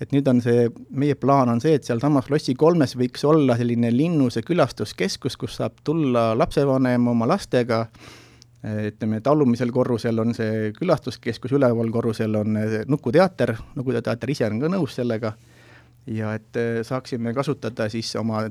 et 0.03 0.15
nüüd 0.15 0.29
on 0.31 0.41
see, 0.43 0.67
meie 0.91 1.15
plaan 1.19 1.53
on 1.53 1.63
see, 1.63 1.77
et 1.79 1.87
sealsamas 1.87 2.31
Lossi 2.33 2.57
kolmes 2.59 2.97
võiks 2.99 3.25
olla 3.29 3.57
selline 3.59 3.93
linnuse 3.95 4.43
külastuskeskus, 4.47 5.39
kus 5.41 5.61
saab 5.61 5.79
tulla 5.87 6.33
lapsevanem 6.39 7.07
oma 7.13 7.29
lastega, 7.31 7.85
ütleme, 8.61 9.21
et 9.21 9.31
alumisel 9.31 9.71
korrusel 9.73 10.19
on 10.21 10.35
see 10.37 10.73
külastuskeskus, 10.77 11.55
üleval 11.57 11.95
korrusel 11.95 12.35
on 12.43 12.59
Nukuteater, 12.91 13.55
Nukuteater 13.79 14.35
ise 14.35 14.51
on 14.51 14.61
ka 14.61 14.73
nõus 14.75 14.99
sellega 14.99 15.33
ja 16.07 16.35
et 16.35 16.57
äh, 16.57 16.81
saaksime 16.87 17.35
kasutada 17.35 17.89
siis 17.89 18.13
oma 18.17 18.43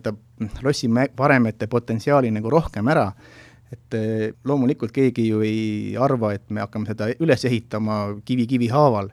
lossi 0.63 0.89
varemete 1.18 1.68
potentsiaali 1.68 2.32
nagu 2.32 2.50
rohkem 2.50 2.88
ära, 2.88 3.10
et 3.72 3.98
äh, 3.98 4.29
loomulikult 4.46 4.94
keegi 4.94 5.27
ju 5.27 5.41
ei 5.46 5.96
arva, 6.00 6.34
et 6.34 6.50
me 6.50 6.62
hakkame 6.62 6.89
seda 6.89 7.10
üles 7.20 7.46
ehitama 7.46 8.00
kivi 8.25 8.48
kivi 8.48 8.70
haaval, 8.74 9.10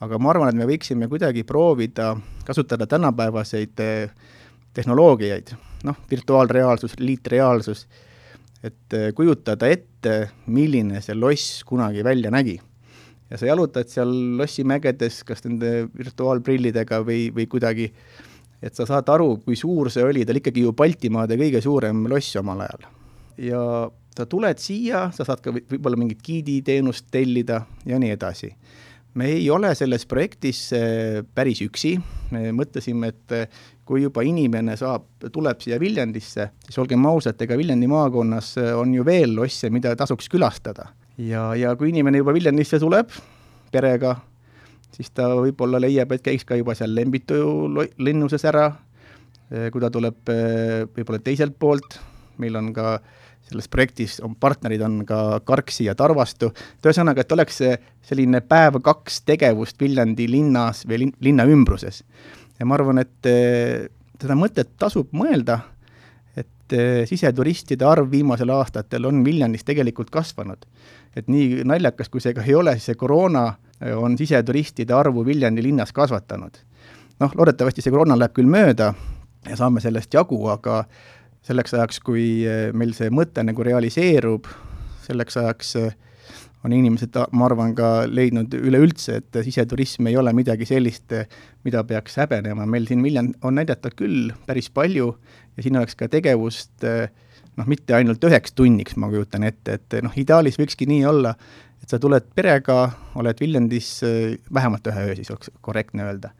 aga 0.00 0.18
ma 0.18 0.32
arvan, 0.32 0.50
et 0.50 0.58
me 0.58 0.68
võiksime 0.68 1.08
kuidagi 1.08 1.44
proovida 1.44 2.14
kasutada 2.46 2.86
tänapäevaseid 2.86 3.84
äh, 3.84 4.32
tehnoloogiaid, 4.76 5.54
noh, 5.88 5.96
virtuaalreaalsus, 6.10 6.98
liitreaalsus, 7.00 7.86
et 8.64 8.96
kujutada 9.14 9.68
ette, 9.70 10.30
milline 10.52 11.00
see 11.04 11.14
loss 11.16 11.62
kunagi 11.64 12.04
välja 12.04 12.32
nägi 12.32 12.58
ja 13.30 13.38
sa 13.38 13.48
jalutad 13.48 13.90
seal 13.90 14.12
lossimägedes 14.38 15.22
kas 15.26 15.44
nende 15.46 15.88
virtuaalprillidega 15.96 17.02
või, 17.06 17.28
või 17.34 17.48
kuidagi, 17.50 17.90
et 18.62 18.78
sa 18.78 18.86
saad 18.88 19.08
aru, 19.12 19.36
kui 19.44 19.58
suur 19.58 19.90
see 19.92 20.04
oli, 20.06 20.24
ta 20.24 20.34
oli 20.34 20.42
ikkagi 20.44 20.66
ju 20.66 20.74
Baltimaade 20.76 21.38
kõige 21.40 21.62
suurem 21.64 22.06
loss 22.10 22.38
omal 22.40 22.64
ajal. 22.66 22.90
ja 23.42 23.62
sa 24.16 24.26
tuled 24.30 24.60
siia, 24.62 25.06
sa 25.12 25.26
saad 25.28 25.42
ka 25.44 25.52
võib-olla 25.52 25.98
mingit 26.00 26.22
giiditeenust 26.24 27.10
tellida 27.12 27.64
ja 27.84 27.98
nii 28.00 28.14
edasi. 28.14 28.54
me 29.16 29.30
ei 29.32 29.50
ole 29.50 29.74
selles 29.74 30.04
projektis 30.06 30.70
äh, 30.76 31.24
päris 31.34 31.62
üksi, 31.64 31.96
me 32.30 32.52
mõtlesime, 32.52 33.08
et 33.08 33.32
äh, 33.32 33.62
kui 33.84 34.02
juba 34.02 34.22
inimene 34.26 34.76
saab, 34.76 35.06
tuleb 35.32 35.60
siia 35.60 35.78
Viljandisse, 35.80 36.50
siis 36.66 36.78
olgem 36.78 37.06
ausad, 37.06 37.40
ega 37.40 37.56
Viljandi 37.56 37.88
maakonnas 37.88 38.56
äh, 38.60 38.72
on 38.76 38.94
ju 38.94 39.04
veel 39.04 39.34
losse, 39.36 39.70
mida 39.72 39.94
tasuks 39.96 40.28
külastada 40.28 40.90
ja, 41.18 41.50
ja 41.56 41.74
kui 41.76 41.90
inimene 41.92 42.20
juba 42.20 42.34
Viljandisse 42.36 42.80
tuleb 42.82 43.12
perega, 43.72 44.16
siis 44.94 45.10
ta 45.14 45.28
võib-olla 45.36 45.80
leiab, 45.82 46.12
et 46.14 46.24
käiks 46.24 46.46
ka 46.48 46.58
juba 46.58 46.76
seal 46.76 46.94
Lembitu 46.96 47.68
linnuses 47.98 48.44
ära, 48.48 48.68
eh, 49.50 49.68
kui 49.72 49.82
ta 49.82 49.90
tuleb 49.92 50.32
eh, 50.32 50.84
võib-olla 50.96 51.20
teiselt 51.24 51.56
poolt, 51.58 51.98
meil 52.42 52.56
on 52.60 52.72
ka 52.76 52.98
selles 53.46 53.68
projektis 53.70 54.16
on 54.26 54.34
partnerid, 54.34 54.82
on 54.82 55.04
ka 55.06 55.38
Karksi 55.46 55.86
ja 55.86 55.94
Tarvastu, 55.94 56.50
et 56.50 56.88
ühesõnaga, 56.88 57.22
et 57.22 57.34
oleks 57.36 57.60
selline 58.08 58.40
päev-kaks 58.42 59.20
tegevust 59.28 59.78
Viljandi 59.80 60.26
linnas 60.30 60.82
või 60.88 61.04
lin-, 61.04 61.14
linna 61.22 61.46
ümbruses. 61.46 62.02
ja 62.58 62.66
ma 62.66 62.74
arvan, 62.78 62.98
et 63.04 63.30
eh, 63.30 63.86
seda 64.20 64.34
mõtet 64.38 64.74
tasub 64.78 65.14
mõelda, 65.14 65.60
et 66.36 66.74
siseturistide 67.06 67.86
arv 67.86 68.10
viimasel 68.10 68.50
aastatel 68.50 69.06
on 69.06 69.22
Viljandis 69.24 69.62
tegelikult 69.64 70.10
kasvanud 70.10 70.66
et 71.16 71.28
nii 71.32 71.64
naljakas, 71.68 72.10
kui 72.12 72.22
see 72.22 72.34
ka 72.36 72.44
ei 72.44 72.54
ole, 72.54 72.76
siis 72.76 72.92
see 72.92 73.00
koroona 73.00 73.46
äh, 73.48 73.92
on 73.96 74.18
siseturistide 74.18 74.94
arvu 74.94 75.24
Viljandi 75.26 75.64
linnas 75.64 75.92
kasvatanud. 75.96 76.62
noh, 77.20 77.32
loodetavasti 77.34 77.82
see 77.82 77.94
koroona 77.94 78.18
läheb 78.18 78.34
küll 78.36 78.50
mööda 78.50 78.92
ja 79.48 79.56
saame 79.56 79.80
sellest 79.80 80.14
jagu, 80.14 80.38
aga 80.52 80.84
selleks 81.46 81.74
ajaks, 81.74 82.00
kui 82.04 82.26
äh, 82.48 82.68
meil 82.76 82.92
see 82.96 83.10
mõte 83.10 83.44
nagu 83.46 83.64
realiseerub, 83.64 84.50
selleks 85.06 85.38
ajaks 85.40 85.76
äh, 85.80 85.94
on 86.66 86.74
inimesed, 86.74 87.14
ma 87.32 87.46
arvan, 87.46 87.74
ka 87.78 87.90
leidnud 88.10 88.54
üleüldse, 88.58 89.20
et 89.20 89.38
siseturism 89.46 90.08
ei 90.10 90.16
ole 90.18 90.32
midagi 90.34 90.66
sellist, 90.66 91.14
mida 91.64 91.84
peaks 91.86 92.18
häbenema, 92.18 92.66
meil 92.66 92.88
siin 92.88 93.04
Viljand 93.04 93.36
on 93.46 93.54
näidata 93.60 93.92
küll 93.94 94.32
päris 94.48 94.68
palju 94.74 95.12
ja 95.56 95.62
siin 95.62 95.78
oleks 95.78 95.94
ka 95.98 96.10
tegevust 96.12 96.84
äh, 96.84 97.06
noh, 97.56 97.68
mitte 97.68 97.96
ainult 97.96 98.24
üheks 98.28 98.54
tunniks, 98.56 98.96
ma 99.00 99.08
kujutan 99.12 99.46
ette, 99.48 99.78
et 99.78 99.96
noh, 100.04 100.14
ideaalis 100.18 100.58
võikski 100.60 100.88
nii 100.90 101.06
olla, 101.08 101.34
et 101.82 101.92
sa 101.92 102.00
tuled 102.02 102.28
perega, 102.36 102.90
oled 103.18 103.40
Viljandis 103.40 103.90
äh, 104.06 104.36
vähemalt 104.54 104.86
ühe 104.90 105.08
öö, 105.08 105.16
siis 105.18 105.32
oleks 105.32 105.52
korrektne 105.64 106.06
öelda. 106.06 106.32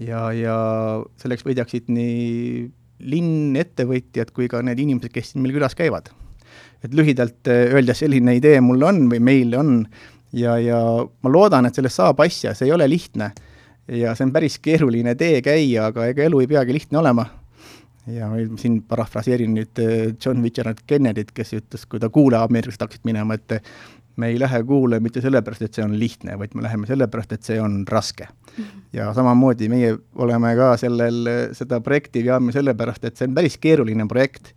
ja, 0.00 0.26
ja 0.32 0.56
selleks 1.20 1.46
võidaksid 1.46 1.90
nii 1.92 2.68
linn, 3.04 3.56
ettevõtjad 3.58 4.30
kui 4.34 4.48
ka 4.48 4.62
need 4.64 4.80
inimesed, 4.80 5.12
kes 5.12 5.32
siin 5.32 5.44
meil 5.44 5.54
külas 5.56 5.76
käivad. 5.78 6.10
et 6.84 6.94
lühidalt 6.94 7.48
äh, 7.48 7.74
öeldes 7.74 8.02
selline 8.04 8.36
idee 8.36 8.60
mul 8.60 8.82
on 8.82 9.08
või 9.10 9.20
meil 9.20 9.54
on 9.58 9.86
ja, 10.32 10.58
ja 10.58 10.80
ma 11.04 11.30
loodan, 11.30 11.66
et 11.66 11.74
sellest 11.74 12.00
saab 12.00 12.20
asja, 12.24 12.54
see 12.54 12.68
ei 12.68 12.72
ole 12.72 12.88
lihtne. 12.88 13.32
ja 13.88 14.14
see 14.14 14.24
on 14.26 14.32
päris 14.32 14.58
keeruline 14.58 15.14
tee 15.14 15.42
käia, 15.44 15.90
aga 15.92 16.08
ega 16.08 16.24
elu 16.24 16.40
ei 16.40 16.48
peagi 16.48 16.72
lihtne 16.72 16.98
olema 16.98 17.26
ja 18.06 18.28
siin 18.60 18.82
parafraseerin 18.88 19.54
nüüd 19.56 19.80
äh, 19.82 20.14
John 20.24 20.42
Fitzgerald 20.42 20.84
Kennedyt, 20.86 21.32
kes 21.34 21.54
ütles, 21.56 21.86
kui 21.88 22.02
ta 22.02 22.10
kuulajameeriks 22.12 22.80
hakkasid 22.80 23.06
minema, 23.08 23.38
et 23.38 23.60
me 24.16 24.26
ei 24.26 24.38
lähe 24.38 24.62
kuule 24.62 25.00
mitte 25.00 25.20
sellepärast, 25.20 25.62
et 25.62 25.74
see 25.74 25.84
on 25.84 25.96
lihtne, 25.98 26.38
vaid 26.38 26.54
me 26.54 26.62
läheme 26.62 26.86
sellepärast, 26.86 27.32
et 27.34 27.42
see 27.42 27.60
on 27.60 27.82
raske. 27.88 28.28
Mhm. 28.54 28.82
ja 28.92 29.08
samamoodi 29.14 29.68
meie 29.68 29.96
oleme 30.14 30.52
ka 30.56 30.76
sellel, 30.78 31.28
seda 31.52 31.80
projekti 31.80 32.22
veame 32.24 32.52
sellepärast, 32.54 33.04
et 33.04 33.16
see 33.16 33.26
on 33.28 33.34
päris 33.34 33.58
keeruline 33.58 34.06
projekt. 34.08 34.52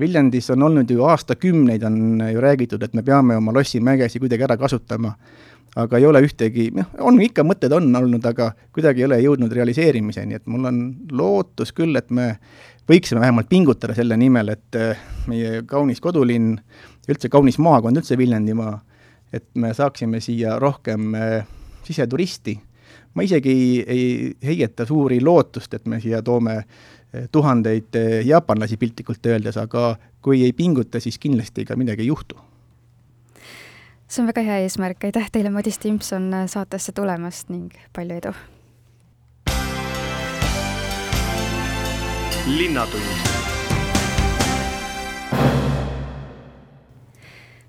Viljandis 0.00 0.50
on 0.52 0.62
olnud 0.62 0.90
ju 0.90 1.04
aastakümneid, 1.08 1.82
on 1.84 2.20
ju 2.32 2.40
räägitud, 2.40 2.82
et 2.82 2.94
me 2.94 3.02
peame 3.02 3.36
oma 3.36 3.52
lossimägesid 3.52 4.20
kuidagi 4.20 4.44
ära 4.44 4.56
kasutama, 4.60 5.14
aga 5.76 5.98
ei 5.98 6.06
ole 6.08 6.20
ühtegi, 6.24 6.70
noh, 6.76 6.88
on 7.04 7.20
ikka 7.20 7.44
mõtted 7.44 7.72
on 7.76 7.88
olnud, 7.96 8.24
aga 8.24 8.50
kuidagi 8.76 9.04
ei 9.04 9.08
ole 9.08 9.20
jõudnud 9.20 9.52
realiseerimiseni, 9.52 10.36
et 10.36 10.46
mul 10.46 10.68
on 10.68 10.80
lootus 11.12 11.72
küll, 11.76 11.96
et 11.96 12.10
me 12.10 12.36
võiksime 12.88 13.20
vähemalt 13.20 13.48
pingutada 13.48 13.94
selle 13.94 14.16
nimel, 14.16 14.54
et 14.54 14.78
eh, 14.78 15.04
meie 15.30 15.62
kaunis 15.68 16.00
kodulinn, 16.02 16.56
üldse 17.10 17.30
kaunis 17.32 17.58
maakond, 17.62 17.98
üldse 17.98 18.18
Viljandimaa, 18.18 18.78
et 19.34 19.48
me 19.54 19.72
saaksime 19.74 20.20
siia 20.24 20.58
rohkem 20.62 21.14
eh, 21.14 21.44
siseturisti. 21.86 22.58
ma 23.14 23.22
isegi 23.22 23.50
ei, 23.50 23.84
ei 23.86 24.36
heieta 24.44 24.86
suuri 24.86 25.20
lootust, 25.20 25.74
et 25.74 25.86
me 25.86 26.00
siia 26.00 26.22
toome 26.22 26.56
eh, 26.56 27.28
tuhandeid 27.32 27.96
jaapanlasi 28.24 28.76
piltlikult 28.76 29.26
öeldes, 29.26 29.56
aga 29.56 29.96
kui 30.22 30.44
ei 30.44 30.52
pinguta, 30.52 31.00
siis 31.00 31.18
kindlasti 31.18 31.64
ka 31.64 31.76
midagi 31.76 32.02
ei 32.02 32.12
juhtu 32.12 32.36
see 34.06 34.22
on 34.22 34.28
väga 34.30 34.42
hea 34.46 34.58
eesmärk, 34.62 35.02
aitäh 35.04 35.30
teile, 35.32 35.50
Madis 35.50 35.78
Timson, 35.82 36.30
saatesse 36.46 36.92
tulemast 36.94 37.50
ning 37.50 37.72
palju 37.92 38.20
edu! 38.22 38.36
Linnatund. 42.46 43.02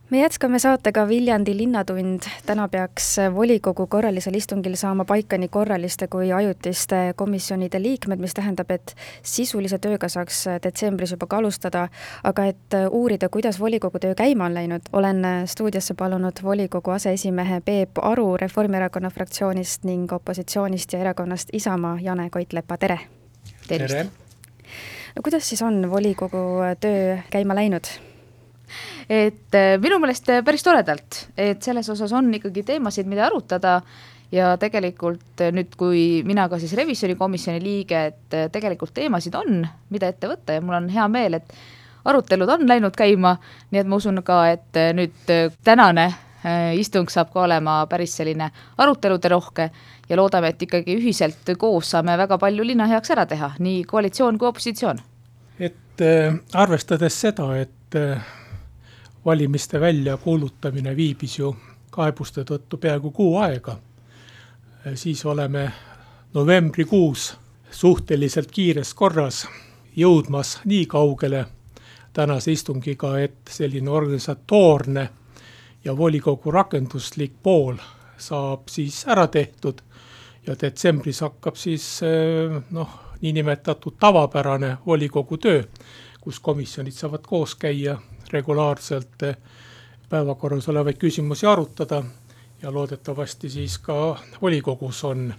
me 0.10 0.22
jätkame 0.22 0.60
saatega 0.60 1.08
Viljandi 1.08 1.58
Linnatund. 1.58 2.22
täna 2.46 2.68
peaks 2.68 3.16
volikogu 3.34 3.88
korralisel 3.88 4.36
istungil 4.36 4.76
saama 4.76 5.06
paika 5.06 5.38
nii 5.38 5.48
korraliste 5.48 6.08
kui 6.08 6.32
ajutiste 6.32 7.14
komisjonide 7.16 7.82
liikmed, 7.82 8.20
mis 8.20 8.34
tähendab, 8.34 8.72
et 8.72 8.96
sisulise 9.24 9.80
tööga 9.80 10.10
saaks 10.10 10.46
detsembris 10.64 11.12
juba 11.12 11.28
ka 11.28 11.38
alustada. 11.38 11.88
aga 12.24 12.46
et 12.46 12.78
uurida, 12.92 13.30
kuidas 13.30 13.60
volikogu 13.60 14.00
töö 14.00 14.16
käima 14.16 14.46
on 14.46 14.54
läinud, 14.54 14.82
olen 14.94 15.26
stuudiosse 15.46 15.94
palunud 15.94 16.44
volikogu 16.44 16.92
aseesimehe 16.92 17.62
Peep 17.62 17.98
Aru 18.02 18.38
Reformierakonna 18.38 19.10
fraktsioonist 19.10 19.84
ning 19.84 20.14
opositsioonist 20.14 20.94
ja 20.94 21.00
erakonnast 21.00 21.50
Isamaa 21.54 21.98
Jane 22.02 22.30
Koitlepa, 22.30 22.78
tere! 22.78 23.00
tere! 23.68 24.27
Kuidas 25.24 25.50
siis 25.50 25.62
on 25.66 25.82
volikogu 25.92 26.62
töö 26.82 27.18
käima 27.32 27.56
läinud? 27.56 27.90
et 29.10 29.56
äh, 29.56 29.78
minu 29.80 30.00
meelest 30.04 30.30
äh, 30.30 30.44
päris 30.46 30.66
toredalt, 30.66 31.22
et 31.40 31.64
selles 31.64 31.88
osas 31.90 32.12
on 32.14 32.28
ikkagi 32.36 32.66
teemasid, 32.68 33.08
mida 33.10 33.28
arutada. 33.28 33.82
Ja 34.28 34.58
tegelikult 34.60 35.40
äh, 35.40 35.54
nüüd, 35.56 35.78
kui 35.80 36.22
mina 36.28 36.50
ka 36.52 36.60
siis 36.60 36.74
revisjonikomisjoni 36.76 37.62
liige, 37.64 38.02
et 38.12 38.38
tegelikult 38.52 38.92
teemasid 38.98 39.38
on, 39.40 39.62
mida 39.94 40.10
ette 40.12 40.28
võtta. 40.28 40.58
Ja 40.58 40.64
mul 40.64 40.76
on 40.82 40.90
hea 40.92 41.08
meel, 41.08 41.40
et 41.40 41.56
arutelud 42.08 42.52
on 42.52 42.68
läinud 42.68 42.96
käima, 43.00 43.38
nii 43.72 43.80
et 43.80 43.88
ma 43.88 44.00
usun 44.02 44.20
ka, 44.28 44.42
et 44.52 44.82
nüüd 45.00 45.32
tänane 45.64 46.10
istung 46.74 47.10
saab 47.10 47.32
ka 47.34 47.42
olema 47.44 47.80
päris 47.90 48.14
selline 48.20 48.50
arutelude 48.78 49.30
rohke 49.30 49.70
ja 50.10 50.18
loodame, 50.18 50.54
et 50.54 50.62
ikkagi 50.62 50.96
ühiselt 51.00 51.52
koos 51.58 51.92
saame 51.92 52.18
väga 52.18 52.38
palju 52.38 52.66
linna 52.66 52.88
heaks 52.88 53.12
ära 53.16 53.26
teha, 53.26 53.52
nii 53.60 53.84
koalitsioon 53.84 54.38
kui 54.38 54.48
opositsioon. 54.48 55.00
et 55.60 56.02
äh, 56.02 56.36
arvestades 56.54 57.22
seda, 57.22 57.58
et 57.58 57.96
äh, 57.96 58.22
valimiste 59.26 59.80
väljakuulutamine 59.80 60.96
viibis 60.96 61.40
ju 61.40 61.56
kaebuste 61.92 62.44
tõttu 62.44 62.78
peaaegu 62.78 63.12
kuu 63.12 63.38
aega, 63.38 63.78
äh, 64.86 64.94
siis 64.96 65.26
oleme 65.26 65.72
novembrikuus 66.34 67.36
suhteliselt 67.72 68.52
kiires 68.52 68.94
korras 68.94 69.48
jõudmas 69.96 70.60
nii 70.66 70.86
kaugele 70.86 71.46
tänase 72.14 72.52
istungiga, 72.52 73.20
et 73.20 73.50
selline 73.50 73.90
organisatoorne 73.90 75.10
ja 75.88 75.98
volikogu 75.98 76.52
rakenduslik 76.52 77.38
pool 77.44 77.78
saab 78.20 78.68
siis 78.68 79.06
ära 79.08 79.28
tehtud 79.32 79.80
ja 80.48 80.56
detsembris 80.60 81.22
hakkab 81.24 81.56
siis 81.56 81.86
noh, 82.76 82.98
niinimetatud 83.22 83.96
tavapärane 84.00 84.78
volikogu 84.86 85.38
töö, 85.38 85.64
kus 86.22 86.40
komisjonid 86.44 86.96
saavad 86.96 87.24
koos 87.24 87.56
käia 87.56 87.96
regulaarselt 88.34 89.24
päevakorras 90.10 90.68
olevaid 90.70 91.00
küsimusi 91.00 91.48
arutada 91.48 92.04
ja 92.62 92.74
loodetavasti 92.74 93.50
siis 93.50 93.78
ka 93.80 94.18
volikogus 94.42 95.04
on 95.08 95.34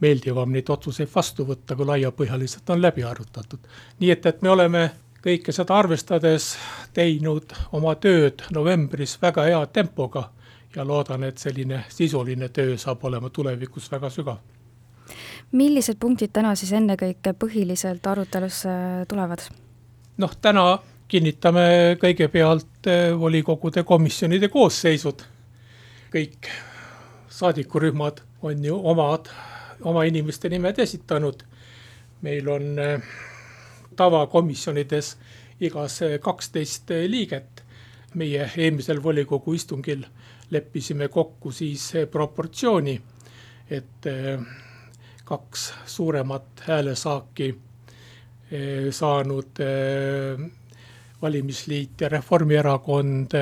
meeldivam 0.00 0.52
neid 0.52 0.68
otsuseid 0.68 1.08
vastu 1.14 1.48
võtta, 1.48 1.76
kui 1.76 1.86
laiapõhjaliselt 1.86 2.70
on 2.70 2.82
läbi 2.82 3.04
arutatud. 3.04 3.60
nii 4.00 4.10
et, 4.10 4.26
et 4.26 4.42
me 4.42 4.50
oleme 4.50 4.90
kõike 5.24 5.52
seda 5.52 5.78
arvestades 5.78 6.52
teinud 6.94 7.52
oma 7.72 7.94
tööd 7.94 8.44
novembris 8.54 9.16
väga 9.22 9.44
hea 9.48 9.62
tempoga 9.66 10.28
ja 10.76 10.84
loodan, 10.84 11.24
et 11.24 11.38
selline 11.38 11.84
sisuline 11.88 12.48
töö 12.54 12.76
saab 12.78 13.04
olema 13.04 13.30
tulevikus 13.30 13.90
väga 13.92 14.10
sügav. 14.10 14.38
millised 15.52 15.96
punktid 16.00 16.30
täna 16.32 16.54
siis 16.54 16.72
ennekõike 16.72 17.32
põhiliselt 17.32 18.06
arutelusse 18.06 18.70
tulevad? 19.08 19.42
noh, 20.16 20.36
täna 20.40 20.78
kinnitame 21.08 21.96
kõigepealt 22.00 22.86
eh, 22.86 23.12
volikogude 23.18 23.82
komisjonide 23.82 24.48
koosseisud. 24.48 25.22
kõik 26.12 26.48
saadikurühmad 27.28 28.20
on 28.42 28.64
ju 28.64 28.76
omad, 28.84 29.28
oma 29.80 30.04
inimeste 30.04 30.48
nimed 30.48 30.78
esitanud. 30.78 31.42
meil 32.22 32.48
on 32.48 32.78
eh, 32.78 33.02
tavakomisjonides 33.98 35.16
igas 35.60 36.02
eh, 36.02 36.18
kaksteist 36.20 36.94
liiget. 37.06 37.64
meie 38.14 38.46
eelmisel 38.56 39.02
volikogu 39.02 39.52
istungil 39.54 40.04
leppisime 40.50 41.08
kokku 41.08 41.52
siis 41.52 41.92
proportsiooni, 42.10 43.00
et 43.70 44.06
eh, 44.06 44.40
kaks 45.24 45.72
suuremat 45.86 46.62
häälesaaki 46.66 47.48
eh, 48.50 48.86
saanud 48.90 49.60
eh, 49.60 50.50
valimisliit 51.22 52.00
ja 52.00 52.08
Reformierakond 52.08 53.34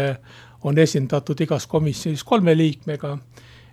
on 0.65 0.79
esindatud 0.79 1.41
igas 1.41 1.67
komisjonis 1.67 2.25
kolme 2.25 2.57
liikmega. 2.57 3.19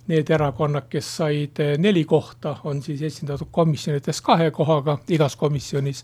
Need 0.08 0.30
erakonnad, 0.36 0.90
kes 0.92 1.08
said 1.18 1.60
neli 1.80 2.04
kohta, 2.06 2.58
on 2.68 2.82
siis 2.84 3.02
esindatud 3.02 3.48
komisjonides 3.52 4.20
kahe 4.22 4.52
kohaga 4.52 4.98
igas 5.08 5.36
komisjonis. 5.40 6.04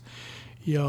Ja 0.66 0.84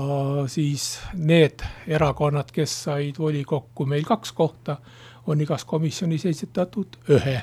siis 0.48 1.00
need 1.14 1.64
erakonnad, 1.88 2.52
kes 2.54 2.84
said 2.84 3.20
volikokku 3.20 3.86
meil 3.86 4.04
kaks 4.04 4.32
kohta 4.32 4.78
on 5.28 5.42
igas 5.42 5.66
komisjonis 5.66 6.26
esitatud 6.26 6.98
ühe, 7.10 7.42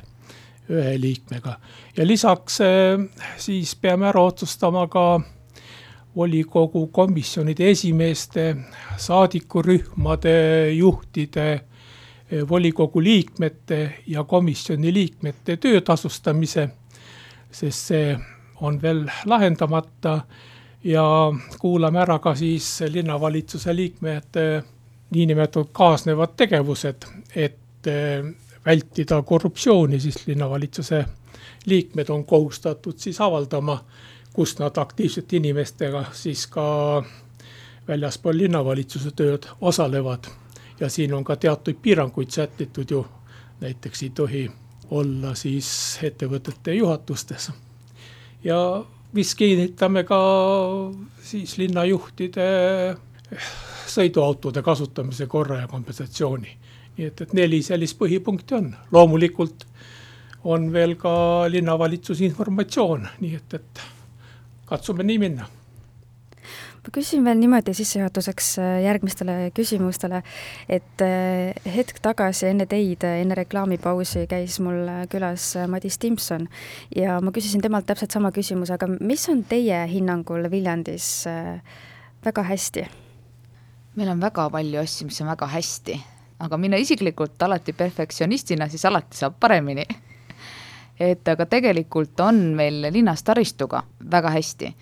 ühe 0.68 1.00
liikmega. 1.00 1.59
ja 1.96 2.07
lisaks 2.07 2.61
eh, 2.61 2.98
siis 3.37 3.74
peame 3.76 4.09
ära 4.09 4.22
otsustama 4.22 4.87
ka 4.88 5.20
volikogu 6.16 6.87
komisjonide 6.87 7.70
esimeeste, 7.70 8.57
saadikurühmade 8.96 10.70
juhtide, 10.72 11.61
eh, 12.31 12.48
volikogu 12.48 13.03
liikmete 13.03 14.03
ja 14.07 14.24
komisjoni 14.24 14.94
liikmete 14.94 15.57
töö 15.57 15.81
tasustamise, 15.81 16.68
sest 17.50 17.92
see 17.92 18.18
on 18.61 18.83
veel 18.83 19.07
lahendamata 19.24 20.20
ja 20.85 21.33
kuulame 21.59 22.01
ära 22.01 22.19
ka 22.19 22.35
siis 22.35 22.81
linnavalitsuse 22.88 23.77
liikmete 23.77 24.62
niinimetatud 25.11 25.73
kaasnevad 25.73 26.37
tegevused, 26.37 27.05
et 27.35 27.59
et 27.87 28.35
vältida 28.67 29.23
korruptsiooni, 29.23 30.01
siis 30.01 30.27
linnavalitsuse 30.27 31.05
liikmed 31.67 32.09
on 32.09 32.25
kohustatud 32.25 32.95
siis 32.97 33.21
avaldama, 33.21 33.85
kus 34.33 34.59
nad 34.59 34.77
aktiivsete 34.77 35.37
inimestega 35.37 36.05
siis 36.12 36.47
ka 36.47 37.05
väljaspool 37.88 38.37
linnavalitsuse 38.37 39.11
tööd 39.11 39.47
osalevad. 39.61 40.27
ja 40.81 40.88
siin 40.88 41.14
on 41.14 41.25
ka 41.25 41.37
teatud 41.37 41.75
piiranguid 41.83 42.31
sätitud 42.31 42.91
ju, 42.91 43.07
näiteks 43.61 44.03
ei 44.03 44.11
tohi 44.11 44.51
olla 44.91 45.35
siis 45.35 45.99
ettevõtete 46.03 46.75
juhatustes. 46.75 47.51
ja 48.45 48.85
mis 49.12 49.35
kinnitame 49.35 50.05
ka 50.09 50.21
siis 51.25 51.57
linnajuhtide 51.59 52.49
sõiduautode 53.88 54.62
kasutamise 54.62 55.27
korra 55.27 55.62
ja 55.62 55.68
kompensatsiooni. 55.68 56.57
Nii 56.99 57.07
et, 57.07 57.21
et 57.25 57.37
neli 57.37 57.62
sellist 57.62 57.99
põhipunkti 57.99 58.57
on, 58.59 58.73
loomulikult 58.92 59.64
on 60.49 60.68
veel 60.73 60.97
ka 61.01 61.12
linnavalitsuse 61.51 62.27
informatsioon, 62.27 63.07
nii 63.23 63.38
et, 63.38 63.55
et 63.61 63.87
katsume 64.68 65.07
nii 65.07 65.23
minna 65.23 65.49
ma 66.88 66.92
küsin 66.94 67.24
veel 67.24 67.37
niimoodi 67.37 67.74
sissejuhatuseks 67.77 68.46
äh, 68.62 68.68
järgmistele 68.87 69.51
küsimustele, 69.57 70.22
et 70.72 71.05
äh, 71.05 71.53
hetk 71.74 72.01
tagasi 72.01 72.48
enne 72.48 72.64
teid, 72.70 73.05
enne 73.05 73.37
reklaamipausi 73.37 74.24
käis 74.31 74.57
mul 74.64 74.88
külas 75.12 75.51
Madis 75.68 76.01
Timson 76.01 76.48
ja 76.96 77.18
ma 77.20 77.33
küsisin 77.35 77.61
temalt 77.61 77.85
täpselt 77.90 78.16
sama 78.16 78.33
küsimuse, 78.33 78.72
aga 78.79 78.88
mis 78.88 79.29
on 79.29 79.44
teie 79.44 79.85
hinnangul 79.92 80.48
Viljandis 80.48 81.27
äh, 81.29 81.61
väga 82.24 82.46
hästi? 82.48 82.88
meil 83.98 84.14
on 84.14 84.20
väga 84.22 84.48
palju 84.55 84.81
asju, 84.81 85.11
mis 85.11 85.20
on 85.20 85.29
väga 85.29 85.53
hästi 85.53 86.01
aga 86.40 86.57
mina 86.57 86.81
isiklikult 86.81 87.42
alati 87.42 87.77
perfektsionistina, 87.77 88.68
siis 88.72 88.88
alati 88.88 89.18
saab 89.18 89.37
paremini 89.40 89.85
et 91.01 91.29
aga 91.29 91.46
tegelikult 91.46 92.20
on 92.24 92.40
meil 92.59 92.88
linnas 92.92 93.22
taristuga 93.27 93.85
väga 94.11 94.33
hästi. 94.35 94.72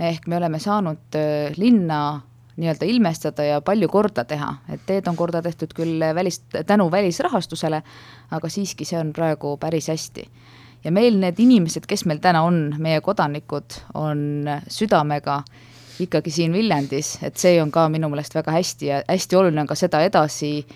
Ehk 0.00 0.26
me 0.26 0.36
oleme 0.36 0.58
saanud 0.58 1.18
linna 1.56 2.20
nii-öelda 2.56 2.84
ilmestada 2.84 3.44
ja 3.44 3.60
palju 3.64 3.88
korda 3.88 4.24
teha, 4.28 4.54
et 4.72 4.80
teed 4.86 5.08
on 5.08 5.16
korda 5.16 5.42
tehtud 5.42 5.72
küll 5.76 6.02
välis, 6.14 6.42
tänu 6.66 6.90
välisrahastusele, 6.92 7.82
aga 8.30 8.48
siiski 8.48 8.84
see 8.84 9.00
on 9.00 9.12
praegu 9.12 9.56
päris 9.56 9.88
hästi. 9.88 10.28
ja 10.84 10.92
meil 10.92 11.18
need 11.20 11.38
inimesed, 11.38 11.86
kes 11.86 12.04
meil 12.04 12.18
täna 12.18 12.42
on, 12.42 12.74
meie 12.78 13.00
kodanikud, 13.00 13.78
on 13.94 14.48
südamega 14.68 15.42
ikkagi 16.00 16.30
siin 16.30 16.52
Viljandis, 16.52 17.18
et 17.22 17.36
see 17.36 17.62
on 17.62 17.70
ka 17.70 17.88
minu 17.88 18.08
meelest 18.08 18.34
väga 18.34 18.52
hästi 18.52 18.86
ja 18.86 19.02
hästi 19.08 19.36
oluline 19.36 19.60
on 19.60 19.70
ka 19.70 19.74
seda 19.78 20.02
edasi 20.02 20.66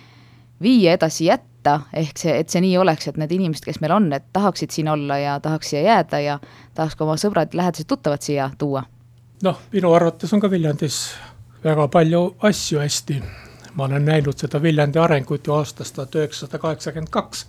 viia 0.62 0.94
edasi 0.96 1.26
jätta, 1.26 1.80
ehk 1.92 2.18
see, 2.18 2.36
et 2.40 2.48
see 2.48 2.62
nii 2.64 2.76
oleks, 2.78 3.08
et 3.08 3.18
need 3.20 3.32
inimesed, 3.36 3.66
kes 3.66 3.80
meil 3.82 3.96
on, 3.96 4.12
et 4.16 4.24
tahaksid 4.32 4.72
siin 4.72 4.88
olla 4.88 5.18
ja 5.18 5.38
tahaks 5.40 5.72
siia 5.72 5.82
jääda 5.82 6.20
ja 6.20 6.38
tahaks 6.74 6.96
ka 6.96 7.04
oma 7.04 7.16
sõbrad, 7.20 7.56
lähedased, 7.56 7.88
tuttavad 7.90 8.22
siia 8.22 8.50
tuua? 8.58 8.86
Noh, 9.46 9.58
minu 9.72 9.92
arvates 9.94 10.32
on 10.34 10.40
ka 10.42 10.50
Viljandis 10.50 10.96
väga 11.64 11.86
palju 11.92 12.22
asju 12.48 12.80
hästi. 12.82 13.22
ma 13.76 13.84
olen 13.84 14.04
näinud 14.04 14.38
seda 14.40 14.62
Viljandi 14.62 14.98
arengut 14.98 15.46
ju 15.46 15.52
aastast 15.52 15.94
tuhat 15.94 16.14
üheksasada 16.14 16.58
kaheksakümmend 16.58 17.10
kaks. 17.10 17.46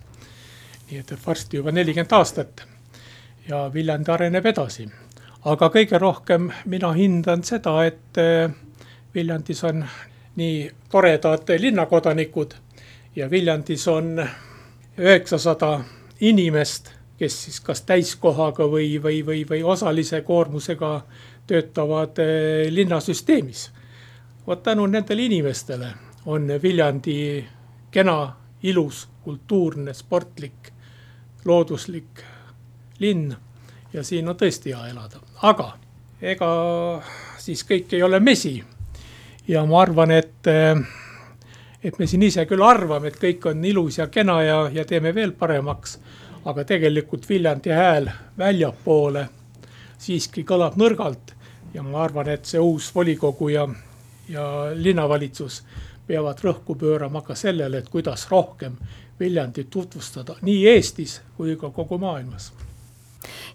nii 0.91 0.99
et, 0.99 1.13
varsti 1.25 1.57
juba 1.57 1.71
nelikümmend 1.71 2.11
aastat 2.13 2.65
ja 3.47 3.71
Viljandi 3.73 4.11
areneb 4.11 4.45
edasi. 4.45 4.89
aga 5.45 5.69
kõige 5.73 5.99
rohkem 5.99 6.51
mina 6.65 6.91
hindan 6.93 7.43
seda, 7.43 7.83
et 7.85 8.17
eh, 8.17 8.49
Viljandis 9.15 9.63
on 9.63 9.85
nii 10.35 10.71
toredad 10.89 11.49
linnakodanikud 11.59 12.53
ja 13.15 13.29
Viljandis 13.29 13.87
on 13.87 14.27
üheksasada 14.97 15.79
inimest, 16.21 16.91
kes 17.17 17.43
siis 17.43 17.59
kas 17.59 17.81
täiskohaga 17.81 18.69
või, 18.69 19.01
või, 19.03 19.25
või, 19.25 19.45
või 19.49 19.63
osalise 19.63 20.21
koormusega 20.21 21.01
töötavad 21.47 22.19
eh, 22.19 22.71
linnasüsteemis. 22.71 23.71
vot 24.47 24.63
tänu 24.63 24.85
nendele 24.85 25.21
inimestele 25.21 25.87
on 26.25 26.47
Viljandi 26.63 27.45
kena, 27.91 28.35
ilus, 28.63 29.07
kultuurne, 29.23 29.93
sportlik, 29.93 30.71
looduslik 31.45 32.23
linn 32.99 33.35
ja 33.93 34.03
siin 34.03 34.29
on 34.29 34.35
tõesti 34.35 34.73
hea 34.73 34.87
elada, 34.91 35.19
aga 35.41 35.71
ega 36.21 36.49
siis 37.37 37.63
kõik 37.67 37.93
ei 37.93 38.03
ole 38.03 38.19
mesi. 38.19 38.63
ja 39.47 39.65
ma 39.65 39.81
arvan, 39.81 40.11
et, 40.11 40.47
et 41.83 41.99
me 41.99 42.07
siin 42.07 42.23
ise 42.23 42.45
küll 42.45 42.63
arvame, 42.63 43.07
et 43.07 43.19
kõik 43.19 43.45
on 43.47 43.65
ilus 43.65 43.97
ja 43.97 44.07
kena 44.07 44.41
ja, 44.43 44.57
ja 44.73 44.85
teeme 44.85 45.15
veel 45.15 45.31
paremaks, 45.31 45.99
aga 46.45 46.63
tegelikult 46.63 47.29
Viljandi 47.29 47.71
hääl 47.71 48.09
väljapoole 48.37 49.27
siiski 49.97 50.43
kõlab 50.43 50.75
nõrgalt 50.77 51.36
ja 51.77 51.83
ma 51.83 52.03
arvan, 52.03 52.29
et 52.33 52.45
see 52.45 52.59
uus 52.59 52.89
volikogu 52.95 53.49
ja, 53.53 53.67
ja 54.29 54.43
linnavalitsus 54.73 55.61
peavad 56.07 56.39
rõhku 56.41 56.73
pöörama 56.75 57.21
ka 57.21 57.35
sellele, 57.35 57.77
et 57.77 57.89
kuidas 57.89 58.25
rohkem 58.31 58.79
Viljandit 59.19 59.69
tutvustada 59.69 60.35
nii 60.41 60.67
Eestis 60.69 61.21
kui 61.37 61.55
ka 61.55 61.69
kogu 61.69 61.97
maailmas. 61.97 62.53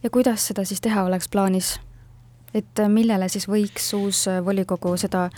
ja 0.02 0.10
kuidas 0.10 0.46
seda 0.46 0.64
siis 0.64 0.80
teha 0.80 1.04
oleks 1.04 1.28
plaanis? 1.28 1.80
et 2.54 2.82
millele 2.88 3.28
siis 3.28 3.48
võiks 3.48 3.90
uus 3.96 4.26
volikogu 4.44 4.96
seda, 4.96 5.30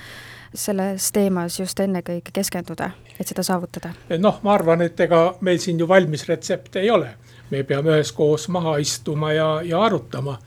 selles 0.54 1.12
teemas 1.12 1.58
just 1.60 1.80
ennekõike 1.80 2.30
keskenduda, 2.32 2.90
et 3.20 3.26
seda 3.26 3.42
saavutada? 3.42 3.94
noh, 4.18 4.42
ma 4.42 4.54
arvan, 4.58 4.82
et 4.82 5.00
ega 5.00 5.38
meil 5.40 5.58
siin 5.58 5.80
ju 5.80 5.88
valmis 5.88 6.28
retsepte 6.28 6.84
ei 6.84 6.90
ole. 6.90 7.14
me 7.50 7.62
peame 7.62 7.96
üheskoos 7.96 8.48
maha 8.48 8.76
istuma 8.76 9.32
ja, 9.32 9.62
ja 9.62 9.82
arutama. 9.82 10.38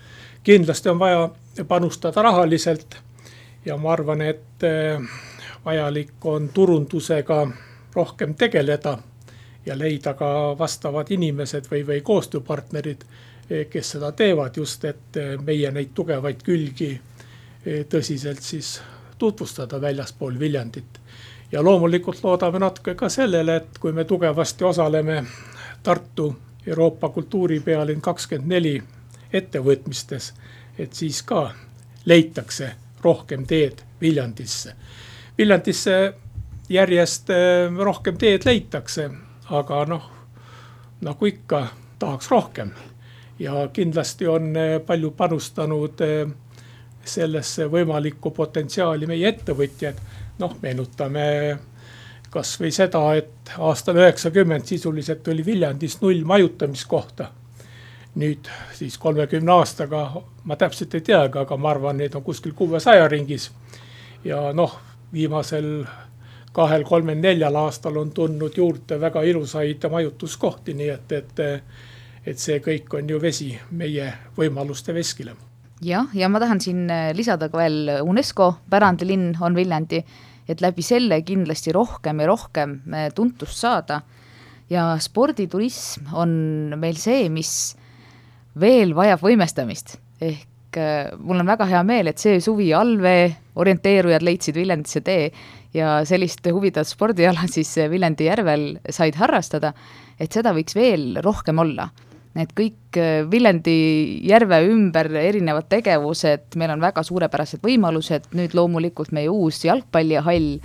kindlasti 0.44 0.90
on 0.90 1.00
vaja 1.00 1.30
panustada 1.64 2.22
rahaliselt 2.22 2.98
ja 3.66 3.78
ma 3.78 3.92
arvan, 3.92 4.22
et 4.22 4.64
eh, 4.64 5.02
vajalik 5.66 6.26
on 6.26 6.50
turundusega 6.50 7.48
rohkem 7.96 8.36
tegeleda 8.36 8.98
ja 9.66 9.80
leida 9.80 10.14
ka 10.14 10.56
vastavad 10.60 11.12
inimesed 11.12 11.68
või, 11.72 11.84
või 11.88 12.02
koostööpartnerid, 12.02 13.04
eh, 13.50 13.66
kes 13.70 13.92
seda 13.98 14.12
teevad, 14.12 14.58
just 14.58 14.86
et 14.86 15.18
eh, 15.18 15.36
meie 15.38 15.72
neid 15.72 15.94
tugevaid 15.94 16.44
külgi 16.44 16.96
tõsiselt 17.92 18.40
siis 18.40 18.78
tutvustada 19.20 19.82
väljaspool 19.82 20.40
Viljandit. 20.40 21.00
ja 21.52 21.64
loomulikult 21.64 22.24
loodame 22.24 22.60
natuke 22.60 22.96
ka 22.96 23.10
sellele, 23.10 23.56
et 23.56 23.80
kui 23.80 23.92
me 23.92 24.04
tugevasti 24.04 24.64
osaleme 24.64 25.24
Tartu 25.84 26.36
Euroopa 26.68 27.10
kultuuripealinn 27.10 28.02
kakskümmend 28.02 28.48
neli 28.48 28.84
ettevõtmistes, 29.34 30.34
et 30.78 30.94
siis 30.94 31.22
ka 31.24 31.52
leitakse 32.06 32.72
rohkem 33.02 33.46
teed 33.46 33.82
Viljandisse. 34.02 34.74
Viljandisse 35.38 36.14
järjest 36.70 37.30
rohkem 37.78 38.18
teed 38.18 38.46
leitakse 38.46 39.10
aga 39.50 39.86
noh, 39.88 40.04
nagu 41.02 41.26
ikka, 41.26 41.68
tahaks 42.00 42.32
rohkem. 42.32 42.72
ja 43.40 43.68
kindlasti 43.74 44.28
on 44.28 44.56
eh, 44.58 44.80
palju 44.82 45.12
panustanud 45.14 46.02
eh, 46.02 46.28
sellesse 47.06 47.68
võimalikku 47.70 48.32
potentsiaali 48.34 49.08
meie 49.08 49.28
ettevõtjad. 49.30 50.00
noh, 50.40 50.56
meenutame 50.62 51.58
kasvõi 52.30 52.72
seda, 52.72 53.02
et 53.16 53.52
aastal 53.58 53.98
üheksakümmend 53.98 54.66
sisuliselt 54.66 55.28
oli 55.28 55.46
Viljandis 55.46 56.02
null 56.02 56.26
majutamiskohta. 56.26 57.32
Nüüd 58.16 58.50
siis 58.74 58.98
kolmekümne 58.98 59.52
aastaga, 59.52 60.22
ma 60.44 60.56
täpselt 60.56 60.96
ei 60.96 61.02
teagi, 61.02 61.40
aga 61.40 61.58
ma 61.58 61.70
arvan, 61.70 61.98
neid 61.98 62.16
on 62.16 62.24
kuskil 62.24 62.54
kuuesaja 62.58 63.08
ringis. 63.08 63.52
ja 64.26 64.52
noh, 64.54 64.80
viimasel 65.14 65.86
kahel-kolmel-neljal 66.58 67.56
aastal 67.56 67.98
on 68.02 68.12
tulnud 68.12 68.58
juurde 68.58 68.98
väga 69.00 69.22
ilusaid 69.30 69.84
majutuskohti, 69.92 70.74
nii 70.74 70.90
et, 70.90 71.12
et, 71.12 71.42
et 72.26 72.40
see 72.42 72.58
kõik 72.66 72.98
on 72.98 73.10
ju 73.10 73.22
vesi 73.22 73.52
meie 73.72 74.10
võimaluste 74.38 74.96
veskile. 74.96 75.36
jah, 75.82 76.10
ja 76.14 76.30
ma 76.30 76.42
tahan 76.42 76.62
siin 76.62 76.88
lisada 77.14 77.50
ka 77.50 77.62
veel 77.62 78.00
UNESCO 78.02 78.54
pärandilinn 78.70 79.36
on 79.42 79.56
Viljandi, 79.56 80.04
et 80.48 80.62
läbi 80.62 80.82
selle 80.82 81.22
kindlasti 81.22 81.76
rohkem 81.76 82.24
ja 82.24 82.28
rohkem 82.28 82.80
tuntust 83.16 83.62
saada. 83.62 84.02
ja 84.70 84.98
sporditurism 85.00 86.10
on 86.14 86.32
meil 86.76 86.98
see, 86.98 87.30
mis 87.30 87.78
veel 88.60 88.94
vajab 88.98 89.24
võimestamist, 89.24 89.98
ehk 90.22 90.46
mul 91.24 91.40
on 91.42 91.48
väga 91.48 91.66
hea 91.72 91.80
meel, 91.88 92.10
et 92.12 92.22
see 92.22 92.42
suvi 92.44 92.68
allvee 92.76 93.30
orienteerujad 93.58 94.22
leidsid 94.22 94.58
Viljandisse 94.60 95.02
tee 95.02 95.30
ja 95.74 96.02
sellist 96.08 96.46
huvitavat 96.52 96.90
spordiala 96.90 97.48
siis 97.56 97.72
Viljandi 97.90 98.28
järvel 98.30 98.68
said 98.90 99.18
harrastada, 99.20 99.74
et 100.20 100.34
seda 100.34 100.54
võiks 100.56 100.78
veel 100.78 101.18
rohkem 101.24 101.64
olla. 101.64 101.90
et 102.38 102.52
kõik 102.54 102.98
äh, 103.02 103.24
Viljandi 103.26 103.78
järve 104.30 104.60
ümber 104.70 105.10
erinevad 105.18 105.66
tegevused, 105.72 106.54
meil 106.56 106.76
on 106.76 106.84
väga 106.84 107.02
suurepärased 107.04 107.64
võimalused, 107.66 108.30
nüüd 108.38 108.54
loomulikult 108.54 109.10
meie 109.12 109.30
uus 109.30 109.64
jalgpallihall, 109.66 110.60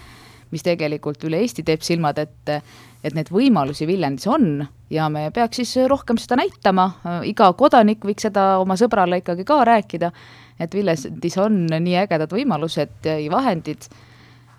mis 0.53 0.67
tegelikult 0.67 1.25
üle 1.25 1.41
Eesti 1.41 1.65
teeb 1.65 1.81
silmad 1.81 2.19
ette, 2.21 2.61
et 3.03 3.17
neid 3.17 3.33
võimalusi 3.35 3.87
Viljandis 3.87 4.29
on 4.31 4.63
ja 4.91 5.09
me 5.11 5.27
peaks 5.35 5.59
siis 5.63 5.75
rohkem 5.91 6.21
seda 6.23 6.39
näitama, 6.39 6.89
iga 7.27 7.51
kodanik 7.59 8.05
võiks 8.07 8.29
seda 8.29 8.57
oma 8.63 8.77
sõbrale 8.79 9.19
ikkagi 9.23 9.45
ka 9.49 9.63
rääkida, 9.67 10.13
et 10.61 10.75
Viljandis 10.75 11.39
on 11.43 11.67
nii 11.67 11.99
ägedad 12.05 12.33
võimalused 12.33 13.11
ja 13.11 13.31
vahendid 13.33 13.91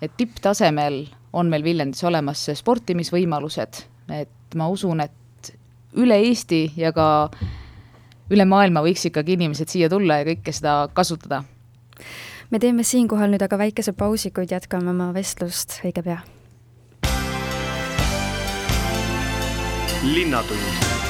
et 0.04 0.16
tipptasemel 0.16 1.04
on 1.32 1.50
meil 1.50 1.64
Viljandis 1.64 2.04
olemas 2.06 2.42
sportimisvõimalused, 2.54 3.82
et 4.14 4.58
ma 4.58 4.68
usun, 4.70 5.02
et 5.04 5.52
üle 6.00 6.18
Eesti 6.28 6.66
ja 6.78 6.92
ka 6.94 7.06
üle 8.34 8.46
maailma 8.48 8.82
võiks 8.84 9.06
ikkagi 9.10 9.36
inimesed 9.38 9.70
siia 9.70 9.90
tulla 9.92 10.20
ja 10.20 10.28
kõike 10.32 10.54
seda 10.54 10.76
kasutada. 10.94 11.42
me 12.50 12.58
teeme 12.58 12.82
siinkohal 12.82 13.30
nüüd 13.32 13.42
aga 13.42 13.58
väikese 13.58 13.92
pausi, 13.92 14.30
kuid 14.30 14.52
jätkame 14.52 14.90
oma 14.90 15.12
vestlust 15.14 15.80
õige 15.84 16.02
pea. 16.02 16.22
Linnatund 20.04 21.03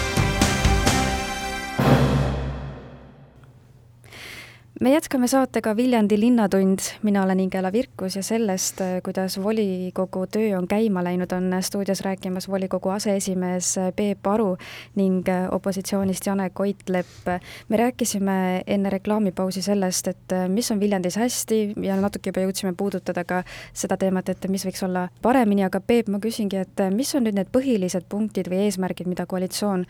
me 4.81 4.93
jätkame 4.93 5.29
saatega 5.29 5.77
Viljandi 5.77 6.21
Linnatund, 6.21 6.79
mina 7.03 7.23
olen 7.23 7.41
Ingela 7.41 7.73
Virkus 7.73 8.17
ja 8.17 8.23
sellest, 8.23 8.81
kuidas 9.05 9.43
volikogu 9.43 10.27
töö 10.27 10.59
on 10.59 10.67
käima 10.69 11.05
läinud, 11.05 11.33
on 11.33 11.57
stuudios 11.61 12.01
rääkimas 12.01 12.49
volikogu 12.49 12.89
aseesimees 12.89 13.75
Peep 13.97 14.27
Aru 14.27 14.57
ning 14.95 15.23
opositsioonist 15.51 16.27
Janek 16.27 16.55
Koitlepp. 16.55 17.27
me 17.69 17.77
rääkisime 17.77 18.63
enne 18.67 18.91
reklaamipausi 18.91 19.63
sellest, 19.63 20.09
et 20.09 20.35
mis 20.49 20.71
on 20.71 20.81
Viljandis 20.81 21.17
hästi 21.17 21.73
ja 21.83 21.97
natuke 21.97 22.31
juba 22.31 22.41
jõudsime 22.41 22.75
puudutada 22.77 23.25
ka 23.25 23.43
seda 23.73 23.97
teemat, 23.97 24.29
et 24.29 24.49
mis 24.49 24.67
võiks 24.67 24.83
olla 24.85 25.09
paremini, 25.23 25.65
aga 25.65 25.81
Peep, 25.81 26.09
ma 26.09 26.19
küsingi, 26.19 26.57
et 26.57 26.83
mis 26.91 27.15
on 27.15 27.23
nüüd 27.23 27.39
need 27.39 27.53
põhilised 27.55 28.09
punktid 28.09 28.51
või 28.51 28.67
eesmärgid, 28.67 29.07
mida 29.07 29.27
koalitsioon 29.27 29.87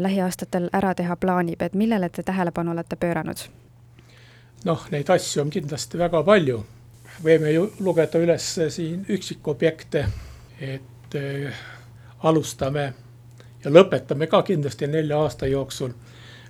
lähiaastatel 0.00 0.70
ära 0.72 0.94
teha 0.94 1.16
plaanib, 1.16 1.62
et 1.62 1.74
millele 1.74 2.08
te 2.08 2.22
tähelepanu 2.22 2.70
olete 2.70 2.96
pööranud? 2.96 3.50
Noh, 4.64 4.86
neid 4.90 5.10
asju 5.10 5.42
on 5.42 5.50
kindlasti 5.50 5.98
väga 5.98 6.22
palju. 6.22 6.64
võime 7.24 7.50
ju 7.52 7.66
lugeda 7.84 8.18
üles 8.18 8.44
siin 8.68 9.04
üksikobjekte, 9.08 10.06
et 10.60 11.14
äh, 11.14 11.54
alustame 12.22 12.92
ja 13.64 13.70
lõpetame 13.70 14.26
ka 14.26 14.42
kindlasti 14.42 14.86
nelja 14.86 15.18
aasta 15.20 15.46
jooksul 15.46 15.92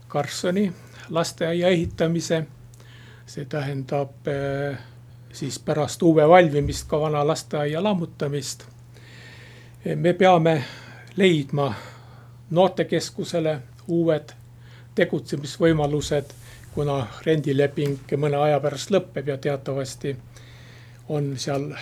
Karlssoni 0.09 0.73
lasteaia 1.11 1.69
ehitamise. 1.69 2.47
see 3.27 3.45
tähendab 3.45 4.29
äh, 4.29 4.79
siis 5.33 5.59
pärast 5.59 6.03
uue 6.03 6.29
valmimist 6.29 6.89
ka 6.89 7.01
vana 7.01 7.27
lasteaia 7.27 7.83
lammutamist. 7.83 8.65
me 9.95 10.13
peame 10.13 10.65
leidma 11.17 11.75
noortekeskusele 12.51 13.61
uued 13.89 14.33
tegutsemisvõimalused 14.95 16.40
kuna 16.75 17.07
rendileping 17.27 18.13
mõne 18.17 18.39
aja 18.39 18.61
pärast 18.61 18.93
lõpeb 18.95 19.29
ja 19.29 19.37
teatavasti 19.39 20.17
on 21.09 21.35
seal 21.39 21.73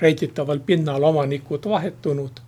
renditaval 0.00 0.60
pinnal 0.66 1.04
omanikud 1.04 1.68
vahetunud. 1.68 2.40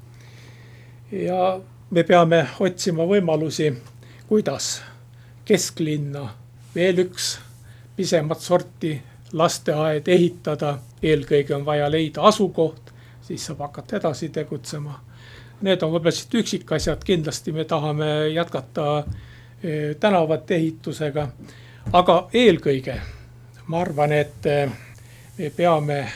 ja 1.13 1.61
me 1.91 2.03
peame 2.03 2.47
otsima 2.61 3.05
võimalusi, 3.05 3.73
kuidas 4.27 4.83
kesklinna 5.45 6.29
veel 6.75 7.05
üks 7.05 7.39
pisemat 7.97 8.41
sorti 8.41 9.01
lasteaed 9.33 10.09
ehitada. 10.09 10.79
eelkõige 11.03 11.55
on 11.55 11.65
vaja 11.67 11.91
leida 11.91 12.23
asukoht, 12.23 12.93
siis 13.23 13.47
saab 13.47 13.59
hakata 13.59 13.97
edasi 13.97 14.29
tegutsema. 14.29 15.01
Need 15.61 15.83
on 15.83 15.91
võib-olla 15.91 16.15
siit 16.15 16.35
üksikasjad, 16.35 17.03
kindlasti 17.05 17.53
me 17.53 17.65
tahame 17.65 18.29
jätkata 18.29 19.05
eh, 19.63 19.97
tänavate 20.01 20.55
ehitusega 20.55 21.29
aga 21.93 22.29
eelkõige 22.33 23.01
ma 23.67 23.81
arvan, 23.81 24.13
et 24.13 24.47
eh, 24.47 24.71
me 25.39 25.51
peame 25.51 26.09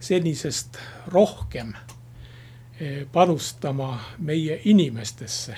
senisest 0.00 0.78
rohkem 1.12 1.72
eh, 2.80 3.06
panustama 3.12 3.98
meie 4.18 4.60
inimestesse. 4.64 5.56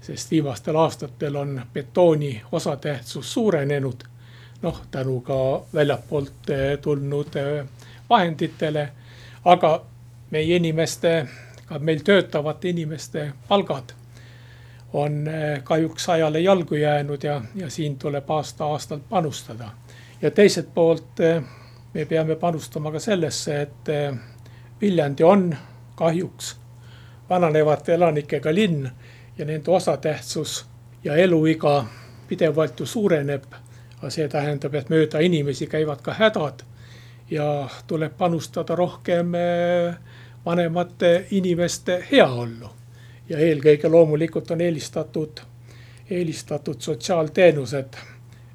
sest 0.00 0.30
viimastel 0.30 0.76
aastatel 0.76 1.36
on 1.36 1.62
betooni 1.72 2.42
osatähtsus 2.52 3.32
suurenenud, 3.32 4.04
noh 4.62 4.82
tänu 4.90 5.20
ka 5.20 5.62
väljapoolt 5.74 6.50
eh, 6.50 6.78
tulnud 6.78 7.34
vahenditele, 8.10 8.88
aga 9.44 9.84
meie 10.30 10.56
inimeste, 10.56 11.28
ka 11.66 11.78
meil 11.78 12.00
töötavate 12.04 12.68
inimeste 12.68 13.32
palgad 13.48 13.97
on 14.92 15.26
kahjuks 15.64 16.08
ajale 16.08 16.40
jalgu 16.40 16.74
jäänud 16.74 17.22
ja, 17.22 17.42
ja 17.54 17.70
siin 17.70 17.98
tuleb 17.98 18.30
aasta-aastalt 18.30 19.08
panustada. 19.08 19.70
ja 20.22 20.30
teiselt 20.30 20.74
poolt 20.74 21.20
me 21.94 22.04
peame 22.04 22.36
panustama 22.36 22.92
ka 22.92 22.98
sellesse, 22.98 23.60
et 23.60 23.88
eh, 23.88 24.14
Viljandi 24.80 25.24
on 25.24 25.56
kahjuks 25.94 26.56
vananevate 27.30 27.94
elanikega 27.94 28.54
linn 28.54 28.88
ja 29.38 29.44
nende 29.44 29.70
osatähtsus 29.70 30.66
ja 31.04 31.16
eluiga 31.16 31.84
pidevalt 32.28 32.80
ju 32.80 32.86
suureneb. 32.86 33.44
aga 33.98 34.10
see 34.14 34.28
tähendab, 34.28 34.74
et 34.74 34.90
mööda 34.94 35.18
inimesi 35.18 35.66
käivad 35.66 36.02
ka 36.06 36.12
hädad 36.14 36.60
ja 37.30 37.68
tuleb 37.86 38.12
panustada 38.18 38.76
rohkem 38.76 39.34
eh, 39.34 39.94
vanemate 40.44 41.26
inimeste 41.30 42.04
heaollu. 42.12 42.77
Ja 43.28 43.38
eelkõige 43.38 43.88
loomulikult 43.88 44.50
on 44.50 44.60
eelistatud, 44.60 45.40
eelistatud 46.10 46.80
sotsiaalteenused 46.80 47.96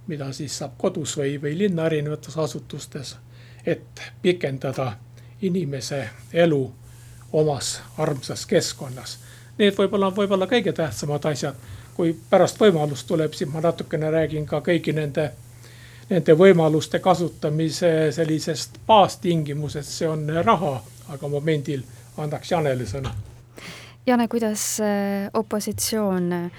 mida 0.08 0.32
siis 0.32 0.58
saab 0.58 0.72
kodus 0.78 1.18
või, 1.18 1.42
või 1.42 1.58
linna 1.58 1.86
erinevates 1.86 2.38
asutustes, 2.38 3.16
et 3.66 4.02
pikendada 4.22 4.94
inimese 5.42 6.10
elu 6.34 6.64
omas 7.34 7.82
armsas 7.98 8.46
keskkonnas. 8.46 9.18
Need 9.58 9.78
võib-olla 9.78 10.10
on 10.10 10.18
võib-olla 10.18 10.48
kõige 10.48 10.74
tähtsamad 10.74 11.26
asjad. 11.26 11.56
kui 11.94 12.16
pärast 12.30 12.58
võimalust 12.60 13.08
tuleb, 13.08 13.34
siis 13.34 13.50
ma 13.50 13.62
natukene 13.62 14.10
räägin 14.12 14.46
ka 14.46 14.64
kõigi 14.66 14.94
nende, 14.94 15.32
nende 16.10 16.34
võimaluste 16.34 17.00
kasutamise 17.00 18.12
sellisest 18.12 18.80
baastingimusest, 18.88 19.90
see 19.90 20.08
on 20.08 20.26
raha, 20.44 20.84
aga 21.10 21.28
momendil 21.28 21.84
annaks 22.18 22.52
Janele 22.52 22.86
sõna. 22.86 23.14
Jane, 24.06 24.28
kuidas 24.28 24.80
äh, 24.84 25.30
opositsioon 25.34 26.34
äh, 26.34 26.52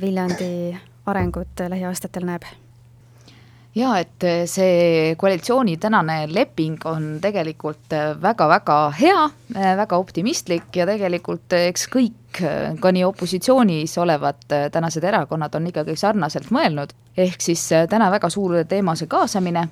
Viljandi 0.00 0.76
arengut 1.06 1.58
lähiaastatel 1.68 2.26
näeb? 2.26 2.44
ja 3.74 3.94
et 3.98 4.24
see 4.46 5.14
koalitsiooni 5.18 5.78
tänane 5.80 6.26
leping 6.28 6.76
on 6.86 7.06
tegelikult 7.24 7.94
väga-väga 8.22 8.76
hea, 8.98 9.22
väga 9.78 9.96
optimistlik 9.96 10.76
ja 10.76 10.84
tegelikult 10.86 11.56
eks 11.56 11.86
kõik, 11.88 12.42
ka 12.80 12.92
nii 12.92 13.04
opositsioonis 13.08 13.96
olevad 13.98 14.44
tänased 14.72 15.04
erakonnad 15.08 15.56
on 15.56 15.70
ikkagi 15.72 15.96
sarnaselt 15.96 16.52
mõelnud. 16.52 16.92
ehk 17.16 17.40
siis 17.40 17.64
täna 17.88 18.10
väga 18.12 18.30
suur 18.30 18.60
teema 18.68 18.94
see 18.94 19.08
kaasamine, 19.08 19.68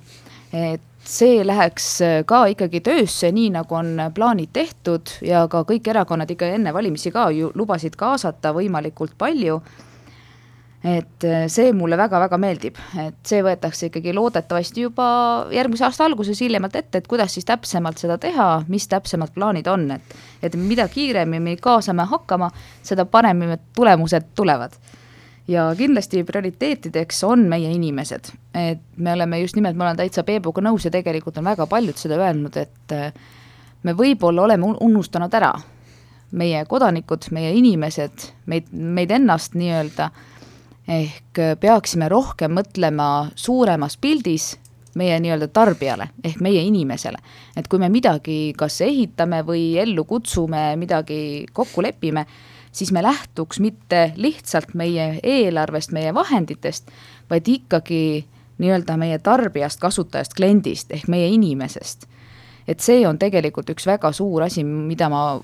et 0.53 0.81
see 1.05 1.41
läheks 1.47 1.87
ka 2.29 2.43
ikkagi 2.51 2.81
töösse, 2.85 3.31
nii 3.33 3.49
nagu 3.55 3.75
on 3.75 3.95
plaanid 4.13 4.51
tehtud 4.53 5.13
ja 5.25 5.47
ka 5.49 5.63
kõik 5.67 5.87
erakonnad 5.89 6.29
ikka 6.29 6.51
enne 6.57 6.73
valimisi 6.73 7.11
ka 7.11 7.29
ju 7.33 7.49
lubasid 7.55 7.95
kaasata 7.97 8.53
võimalikult 8.53 9.17
palju 9.17 9.61
et 10.83 11.23
äh, 11.23 11.45
see 11.51 11.71
mulle 11.77 11.97
väga-väga 11.97 12.37
meeldib, 12.41 12.77
et 12.97 13.17
see 13.27 13.41
võetakse 13.45 13.91
ikkagi 13.91 14.13
loodetavasti 14.17 14.85
juba 14.87 15.07
järgmise 15.53 15.85
aasta 15.85 16.07
alguses 16.07 16.41
hiljemalt 16.41 16.75
ette, 16.79 17.01
et 17.01 17.09
kuidas 17.09 17.35
siis 17.37 17.45
täpsemalt 17.45 18.01
seda 18.01 18.17
teha, 18.21 18.47
mis 18.71 18.87
täpsemad 18.89 19.33
plaanid 19.35 19.69
on, 19.69 19.85
et. 19.97 20.15
et 20.41 20.57
mida 20.57 20.87
kiiremini 20.89 21.57
kaasame 21.61 22.07
hakkama, 22.09 22.49
seda 22.83 23.05
paremini 23.05 23.59
tulemused 23.77 24.33
tulevad. 24.35 24.73
ja 25.47 25.71
kindlasti 25.77 26.23
prioriteetideks 26.23 27.23
on 27.23 27.45
meie 27.49 27.71
inimesed, 27.73 28.31
et 28.53 28.81
me 28.97 29.13
oleme 29.13 29.39
just 29.39 29.55
nimelt, 29.55 29.77
ma 29.79 29.87
olen 29.87 29.99
täitsa 30.01 30.23
Peebuga 30.27 30.63
nõus 30.65 30.85
ja 30.85 30.91
tegelikult 30.91 31.37
on 31.39 31.47
väga 31.47 31.67
paljud 31.71 31.97
seda 31.99 32.17
öelnud, 32.19 32.57
et 32.59 32.95
äh, 32.95 33.13
me 33.83 33.95
võib-olla 33.97 34.43
oleme 34.47 34.73
unustanud 34.83 35.33
ära 35.39 35.53
meie 36.31 36.65
kodanikud, 36.67 37.27
meie 37.35 37.53
inimesed, 37.55 38.27
meid, 38.51 38.67
meid 38.71 39.11
ennast 39.11 39.55
nii-öelda 39.59 40.09
ehk 40.91 41.39
äh, 41.39 41.55
peaksime 41.59 42.09
rohkem 42.11 42.55
mõtlema 42.57 43.07
suuremas 43.35 43.97
pildis 44.01 44.55
meie 44.99 45.19
nii-öelda 45.23 45.47
tarbijale 45.53 46.09
ehk 46.23 46.41
meie 46.43 46.63
inimesele. 46.67 47.17
et 47.55 47.67
kui 47.67 47.79
me 47.79 47.89
midagi 47.89 48.53
kas 48.57 48.81
ehitame 48.81 49.43
või 49.47 49.77
ellu 49.79 50.03
kutsume, 50.05 50.75
midagi 50.75 51.45
kokku 51.53 51.81
lepime, 51.81 52.25
siis 52.71 52.91
me 52.91 53.03
lähtuks 53.03 53.59
mitte 53.59 54.11
lihtsalt 54.15 54.73
meie 54.73 55.19
eelarvest, 55.23 55.91
meie 55.91 56.13
vahenditest, 56.13 56.91
vaid 57.29 57.47
ikkagi 57.47 58.25
nii-öelda 58.61 58.97
meie 58.97 59.19
tarbijast, 59.19 59.79
kasutajast, 59.81 60.35
kliendist 60.37 60.93
ehk 60.93 61.09
meie 61.11 61.27
inimesest. 61.33 62.07
et 62.67 62.79
see 62.79 63.01
on 63.07 63.17
tegelikult 63.19 63.69
üks 63.73 63.87
väga 63.89 64.11
suur 64.13 64.43
asi, 64.45 64.63
mida 64.63 65.09
ma 65.09 65.41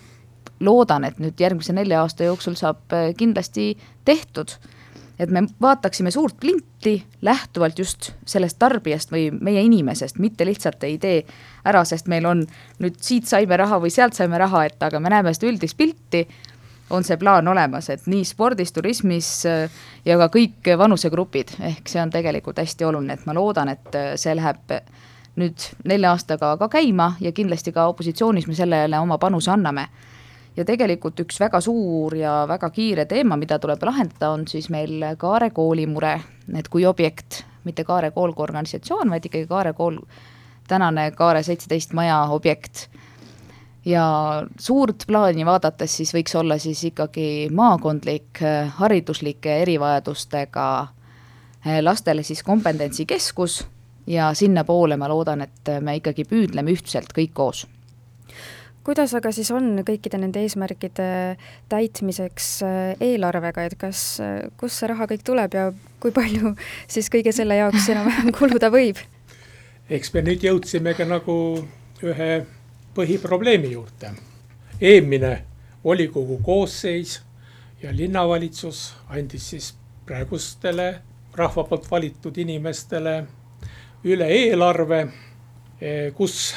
loodan, 0.60 1.04
et 1.04 1.20
nüüd 1.20 1.40
järgmise 1.40 1.74
nelja 1.74 2.02
aasta 2.02 2.24
jooksul 2.24 2.56
saab 2.56 2.94
äh, 2.94 3.14
kindlasti 3.18 3.76
tehtud 4.06 4.58
et 5.20 5.32
me 5.34 5.44
vaataksime 5.62 6.12
suurt 6.12 6.38
pilti 6.40 7.04
lähtuvalt 7.22 7.80
just 7.80 8.12
sellest 8.26 8.60
tarbijast 8.60 9.12
või 9.12 9.30
meie 9.34 9.64
inimesest, 9.66 10.20
mitte 10.22 10.46
lihtsalt 10.46 10.84
ei 10.86 10.98
tee 11.02 11.24
ära, 11.66 11.84
sest 11.86 12.08
meil 12.12 12.26
on 12.30 12.44
nüüd 12.84 13.00
siit 13.02 13.26
saime 13.30 13.58
raha 13.58 13.80
või 13.82 13.92
sealt 13.94 14.18
saime 14.18 14.38
raha, 14.38 14.66
et 14.70 14.84
aga 14.84 15.02
me 15.02 15.10
näeme 15.14 15.34
seda 15.34 15.50
üldist 15.52 15.78
pilti, 15.78 16.28
on 16.90 17.04
see 17.04 17.18
plaan 17.18 17.48
olemas, 17.48 17.90
et 17.90 18.08
nii 18.08 18.24
spordis, 18.26 18.72
turismis 18.76 19.30
äh, 19.46 19.80
ja 20.06 20.18
ka 20.18 20.30
kõik 20.34 20.72
vanusegrupid, 20.78 21.58
ehk 21.72 21.90
see 21.90 22.02
on 22.02 22.14
tegelikult 22.14 22.60
hästi 22.64 22.88
oluline, 22.88 23.18
et 23.18 23.26
ma 23.28 23.36
loodan, 23.38 23.74
et 23.74 23.96
äh, 23.96 24.14
see 24.20 24.36
läheb 24.36 24.78
nüüd 25.38 25.70
nelja 25.86 26.16
aastaga 26.16 26.56
ka 26.58 26.70
käima 26.80 27.12
ja 27.22 27.32
kindlasti 27.32 27.72
ka 27.72 27.86
opositsioonis 27.92 28.48
me 28.50 28.56
sellele 28.58 29.00
oma 29.00 29.20
panuse 29.22 29.52
anname 29.54 29.86
ja 30.58 30.66
tegelikult 30.66 31.20
üks 31.22 31.40
väga 31.42 31.62
suur 31.62 32.16
ja 32.18 32.40
väga 32.50 32.70
kiire 32.74 33.06
teema, 33.10 33.38
mida 33.38 33.60
tuleb 33.62 33.84
lahendada, 33.86 34.32
on 34.34 34.48
siis 34.50 34.72
meil 34.74 35.04
Kaare 35.18 35.52
kooli 35.54 35.86
mure, 35.90 36.16
et 36.58 36.70
kui 36.74 36.86
objekt, 36.90 37.44
mitte 37.68 37.86
Kaare 37.86 38.12
kool 38.16 38.34
kui 38.34 38.48
organisatsioon, 38.48 39.12
vaid 39.14 39.28
ikkagi 39.30 39.48
Kaare 39.50 39.74
kool, 39.78 40.00
tänane 40.68 41.12
Kaare 41.16 41.44
seitseteist 41.46 41.94
maja 41.98 42.24
objekt. 42.34 42.88
Ja 43.88 44.06
suurt 44.60 45.06
plaani 45.08 45.46
vaadates 45.48 45.98
siis 46.02 46.12
võiks 46.16 46.36
olla 46.36 46.58
siis 46.60 46.84
ikkagi 46.90 47.48
maakondlik 47.56 48.42
hariduslike 48.82 49.62
erivajadustega 49.64 50.68
eh, 51.66 51.80
lastele 51.84 52.24
siis 52.28 52.44
kompetentsikeskus 52.44 53.62
ja 54.08 54.34
sinnapoole 54.34 54.98
ma 55.00 55.08
loodan, 55.12 55.42
et 55.48 55.74
me 55.82 55.98
ikkagi 56.00 56.28
püüdleme 56.28 56.76
ühtselt 56.76 57.16
kõik 57.16 57.34
koos 57.34 57.66
kuidas 58.88 59.12
aga 59.18 59.34
siis 59.36 59.50
on 59.52 59.82
kõikide 59.84 60.20
nende 60.22 60.40
eesmärkide 60.46 61.08
täitmiseks 61.68 62.52
äh, 62.64 62.94
eelarvega, 63.04 63.66
et 63.68 63.76
kas, 63.80 64.04
kust 64.60 64.80
see 64.80 64.88
raha 64.88 65.10
kõik 65.12 65.26
tuleb 65.28 65.58
ja 65.58 65.66
kui 66.04 66.14
palju 66.16 66.54
siis 66.94 67.12
kõige 67.12 67.34
selle 67.36 67.60
jaoks 67.60 67.90
enam-vähem 67.92 68.32
kuluda 68.38 68.72
võib? 68.74 69.02
eks 69.92 70.14
me 70.16 70.24
nüüd 70.24 70.46
jõudsimegi 70.48 71.08
nagu 71.08 71.36
ühe 72.04 72.32
põhiprobleemi 72.98 73.72
juurde. 73.72 74.12
eelmine 74.82 75.44
volikogu 75.84 76.40
koosseis 76.44 77.22
ja 77.84 77.96
linnavalitsus 77.98 78.96
andis 79.10 79.50
siis 79.50 79.76
praegustele 80.06 81.02
rahva 81.34 81.64
poolt 81.64 81.92
valitud 81.92 82.38
inimestele 82.38 83.24
üle 84.04 84.28
eelarve, 84.28 85.08
eh, 85.82 86.14
kus 86.14 86.56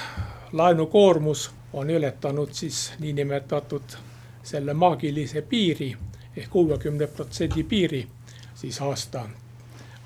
laenukoormus 0.52 1.50
on 1.72 1.90
ületanud 1.90 2.52
siis 2.52 2.92
niinimetatud 2.98 3.96
selle 4.42 4.74
maagilise 4.74 5.42
piiri 5.42 5.96
ehk 6.36 6.50
kuuekümne 6.50 7.06
protsendi 7.06 7.62
piiri 7.62 8.06
siis 8.54 8.80
aasta, 8.80 9.28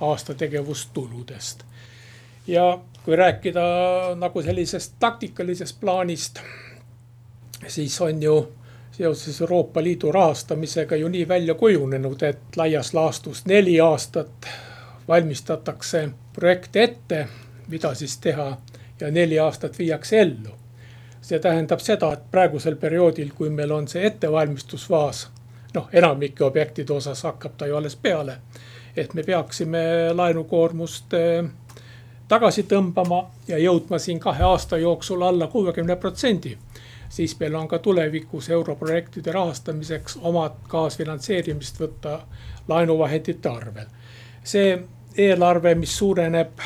aasta 0.00 0.34
tegevustuludest. 0.34 1.64
ja 2.46 2.78
kui 3.04 3.16
rääkida 3.16 3.62
nagu 4.16 4.42
sellisest 4.42 4.94
taktikalisest 4.98 5.80
plaanist, 5.80 6.40
siis 7.68 8.00
on 8.00 8.22
ju 8.22 8.52
seoses 8.92 9.40
Euroopa 9.40 9.82
Liidu 9.82 10.12
rahastamisega 10.12 10.96
ju 10.96 11.08
nii 11.08 11.28
välja 11.28 11.54
kujunenud, 11.54 12.22
et 12.22 12.56
laias 12.56 12.94
laastus 12.94 13.46
neli 13.46 13.80
aastat 13.80 14.48
valmistatakse 15.08 16.08
projekte 16.32 16.82
ette, 16.82 17.26
mida 17.68 17.94
siis 17.94 18.18
teha 18.18 18.56
ja 19.00 19.10
neli 19.10 19.38
aastat 19.38 19.78
viiakse 19.78 20.20
ellu 20.20 20.64
see 21.24 21.40
tähendab 21.40 21.80
seda, 21.80 22.12
et 22.12 22.24
praegusel 22.30 22.76
perioodil, 22.76 23.32
kui 23.36 23.50
meil 23.50 23.72
on 23.72 23.88
see 23.88 24.04
ettevalmistusfaas, 24.06 25.26
noh, 25.74 25.88
enamike 25.92 26.44
objektide 26.44 26.92
osas 26.92 27.24
hakkab 27.24 27.56
ta 27.56 27.66
ju 27.66 27.76
alles 27.76 27.96
peale. 27.96 28.38
et 28.96 29.14
me 29.14 29.22
peaksime 29.22 29.80
laenukoormust 30.14 31.14
eh, 31.18 31.44
tagasi 32.34 32.64
tõmbama 32.66 33.20
ja 33.48 33.58
jõudma 33.62 33.98
siin 34.02 34.18
kahe 34.20 34.42
aasta 34.42 34.78
jooksul 34.78 35.22
alla 35.22 35.46
kuuekümne 35.46 35.96
protsendi. 35.96 36.56
siis 37.08 37.36
meil 37.40 37.54
on 37.54 37.68
ka 37.68 37.78
tulevikus 37.78 38.48
europrojektide 38.50 39.32
rahastamiseks 39.32 40.18
omad 40.22 40.56
kaasfinantseerimist 40.68 41.78
võtta 41.80 42.18
laenuvahendite 42.68 43.48
arvel. 43.48 43.86
see 44.44 44.78
eelarve, 45.16 45.74
mis 45.74 45.98
suureneb 45.98 46.58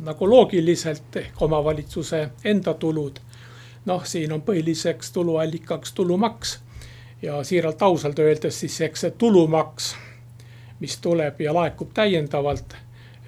nagu 0.00 0.30
loogiliselt 0.30 1.16
ehk 1.16 1.42
omavalitsuse 1.42 2.28
enda 2.44 2.74
tulud. 2.74 3.20
noh, 3.84 4.06
siin 4.06 4.32
on 4.32 4.42
põhiliseks 4.42 5.12
tuluallikaks 5.12 5.92
tulumaks 5.92 6.60
ja 7.22 7.44
siiralt 7.44 7.82
ausalt 7.82 8.18
öeldes 8.18 8.60
siis 8.60 8.80
eks 8.80 9.00
see 9.00 9.10
tulumaks, 9.10 9.96
mis 10.80 10.96
tuleb 10.98 11.40
ja 11.40 11.54
laekub 11.54 11.92
täiendavalt 11.94 12.76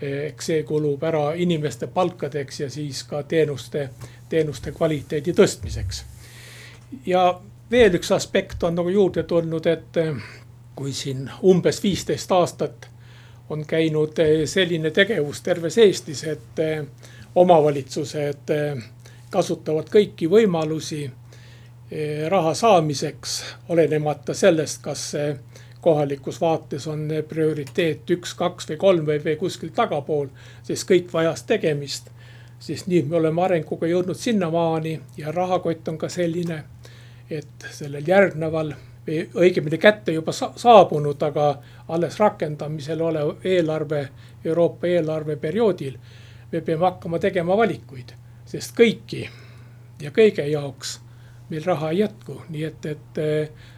eks 0.02 0.46
see 0.46 0.62
kulub 0.66 1.02
ära 1.02 1.32
inimeste 1.34 1.86
palkadeks 1.86 2.60
ja 2.60 2.70
siis 2.70 3.04
ka 3.04 3.22
teenuste, 3.22 3.88
teenuste 4.28 4.72
kvaliteedi 4.72 5.32
tõstmiseks. 5.32 6.04
ja 7.06 7.40
veel 7.70 7.94
üks 7.94 8.12
aspekt 8.12 8.62
on 8.62 8.74
nagu 8.74 8.88
juurde 8.88 9.22
tulnud, 9.22 9.66
et 9.66 10.00
kui 10.74 10.92
siin 10.92 11.30
umbes 11.42 11.82
viisteist 11.82 12.32
aastat 12.32 12.88
on 13.48 13.64
käinud 13.66 14.18
selline 14.46 14.90
tegevus 14.90 15.42
terves 15.42 15.78
Eestis, 15.78 16.24
et 16.24 16.62
omavalitsused 17.34 18.52
kasutavad 19.30 19.90
kõiki 19.90 20.28
võimalusi 20.30 21.04
raha 22.28 22.54
saamiseks, 22.54 23.42
olenemata 23.68 24.34
sellest, 24.34 24.82
kas 24.82 25.10
see 25.10 25.34
kohalikus 25.84 26.40
vaates 26.40 26.86
on 26.88 27.08
prioriteet 27.28 28.10
üks, 28.16 28.32
kaks 28.38 28.70
või 28.70 28.76
kolm 28.80 29.06
või, 29.08 29.18
või 29.24 29.36
kuskil 29.36 29.72
tagapool, 29.76 30.30
siis 30.62 30.84
kõik 30.88 31.12
vajas 31.12 31.44
tegemist. 31.44 32.10
siis 32.64 32.86
nüüd 32.86 33.08
me 33.10 33.16
oleme 33.16 33.42
arenguga 33.42 33.86
jõudnud 33.86 34.16
sinnamaani 34.16 35.00
ja 35.16 35.32
rahakott 35.32 35.88
on 35.88 35.98
ka 35.98 36.08
selline, 36.08 36.62
et 37.30 37.66
sellel 37.70 38.08
järgneval 38.08 38.72
või 39.06 39.18
õigemini 39.34 39.78
kätte 39.78 40.12
juba 40.12 40.32
saabunud, 40.32 41.22
aga 41.22 41.58
alles 41.88 42.18
rakendamisel 42.18 43.02
olev 43.02 43.44
eelarve, 43.44 44.08
Euroopa 44.44 44.86
eelarveperioodil. 44.86 45.98
me 46.52 46.60
peame 46.60 46.84
hakkama 46.84 47.18
tegema 47.18 47.56
valikuid, 47.56 48.14
sest 48.46 48.76
kõiki 48.78 49.28
ja 50.00 50.10
kõige 50.10 50.46
jaoks 50.48 51.00
meil 51.50 51.64
raha 51.64 51.90
ei 51.90 51.98
jätku, 51.98 52.42
nii 52.48 52.64
et, 52.64 52.86
et 52.86 53.24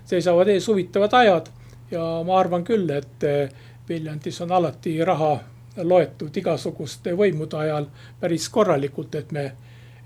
seisavad 0.04 0.48
ees 0.48 0.68
huvitavad 0.68 1.12
ajad 1.12 1.55
ja 1.90 2.22
ma 2.26 2.38
arvan 2.40 2.64
küll, 2.64 2.90
et 2.90 3.24
eh, 3.24 3.48
Viljandis 3.88 4.40
on 4.42 4.52
alati 4.52 4.98
raha 5.04 5.36
loetud 5.82 6.36
igasuguste 6.36 7.12
võimude 7.14 7.58
ajal 7.60 7.86
päris 8.20 8.48
korralikult, 8.50 9.14
et 9.14 9.32
me, 9.32 9.50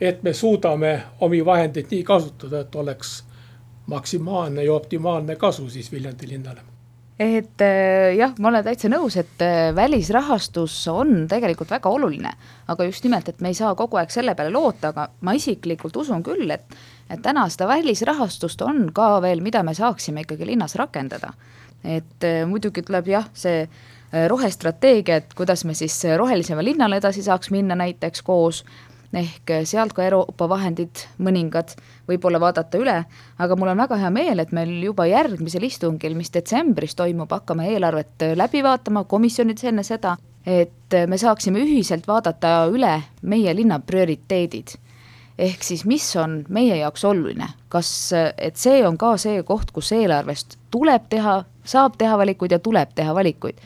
et 0.00 0.22
me 0.22 0.34
suudame 0.34 0.96
omi 1.20 1.44
vahendeid 1.44 1.88
nii 1.90 2.02
kasutada, 2.04 2.64
et 2.64 2.74
oleks 2.74 3.22
maksimaalne 3.90 4.64
ja 4.64 4.74
optimaalne 4.74 5.36
kasu 5.36 5.70
siis 5.70 5.92
Viljandi 5.92 6.28
linnale. 6.28 6.66
Et 7.20 7.60
eh, 7.60 8.14
jah, 8.16 8.32
ma 8.40 8.48
olen 8.48 8.64
täitsa 8.64 8.88
nõus, 8.88 9.16
et 9.20 9.42
eh, 9.44 9.74
välisrahastus 9.76 10.76
on 10.88 11.26
tegelikult 11.28 11.70
väga 11.70 11.92
oluline, 11.92 12.32
aga 12.72 12.86
just 12.88 13.04
nimelt, 13.04 13.28
et 13.28 13.42
me 13.44 13.52
ei 13.52 13.58
saa 13.58 13.74
kogu 13.76 14.00
aeg 14.00 14.12
selle 14.12 14.34
peale 14.34 14.52
loota, 14.54 14.94
aga 14.94 15.04
ma 15.20 15.34
isiklikult 15.36 15.96
usun 16.00 16.24
küll, 16.24 16.48
et, 16.50 16.64
et 17.12 17.20
täna 17.20 17.44
seda 17.52 17.68
välisrahastust 17.68 18.64
on 18.64 18.86
ka 18.96 19.18
veel, 19.20 19.44
mida 19.44 19.60
me 19.62 19.76
saaksime 19.76 20.24
ikkagi 20.24 20.48
linnas 20.48 20.76
rakendada 20.80 21.34
et 21.84 22.24
äh, 22.24 22.44
muidugi 22.48 22.82
tuleb 22.86 23.08
jah, 23.08 23.26
see 23.34 23.64
äh, 23.64 24.26
rohestrateegia, 24.28 25.20
et 25.20 25.34
kuidas 25.36 25.64
me 25.64 25.74
siis 25.78 25.96
äh, 26.04 26.16
rohelisema 26.20 26.64
linnale 26.64 27.00
edasi 27.00 27.24
saaks 27.24 27.50
minna 27.54 27.76
näiteks 27.78 28.22
koos, 28.26 28.64
ehk 29.16 29.50
sealt 29.66 29.90
ka 29.96 30.04
Euroopa 30.06 30.46
vahendid 30.48 31.02
mõningad 31.18 31.72
võib-olla 32.06 32.38
vaadata 32.42 32.78
üle, 32.78 32.96
aga 33.42 33.56
mul 33.58 33.72
on 33.72 33.82
väga 33.82 33.98
hea 33.98 34.10
meel, 34.14 34.38
et 34.38 34.52
meil 34.54 34.70
juba 34.84 35.08
järgmisel 35.10 35.66
istungil, 35.66 36.14
mis 36.18 36.30
detsembris 36.30 36.94
toimub, 36.98 37.32
hakkame 37.32 37.66
eelarvet 37.72 38.28
läbi 38.38 38.62
vaatama. 38.62 39.02
Komisjonides 39.10 39.66
enne 39.66 39.82
seda, 39.86 40.14
et 40.46 40.94
me 41.10 41.18
saaksime 41.18 41.58
ühiselt 41.64 42.06
vaadata 42.06 42.68
üle 42.70 43.00
meie 43.26 43.56
linna 43.56 43.80
prioriteedid. 43.82 44.76
Ehk 45.40 45.62
siis, 45.64 45.86
mis 45.88 46.04
on 46.20 46.42
meie 46.52 46.76
jaoks 46.82 47.04
oluline, 47.08 47.46
kas, 47.72 47.88
et 48.14 48.60
see 48.60 48.82
on 48.84 48.98
ka 49.00 49.14
see 49.18 49.40
koht, 49.48 49.70
kus 49.72 49.88
eelarvest 49.96 50.58
tuleb 50.70 51.06
teha, 51.08 51.38
saab 51.70 51.96
teha 51.98 52.18
valikuid 52.18 52.56
ja 52.56 52.59
tuleb 52.59 52.94
teha 52.94 53.14
valikuid. 53.14 53.61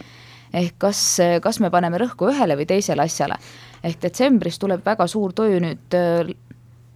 ehk 0.54 0.74
kas, 0.78 1.18
kas 1.42 1.58
me 1.60 1.70
paneme 1.70 1.98
rõhku 1.98 2.28
ühele 2.30 2.56
või 2.56 2.66
teisele 2.66 3.02
asjale. 3.02 3.38
ehk 3.82 4.00
detsembris 4.02 4.58
tuleb 4.58 4.84
väga 4.86 5.06
suur 5.06 5.32
töö 5.32 5.60
nüüd 5.60 5.98
äh, 5.98 6.34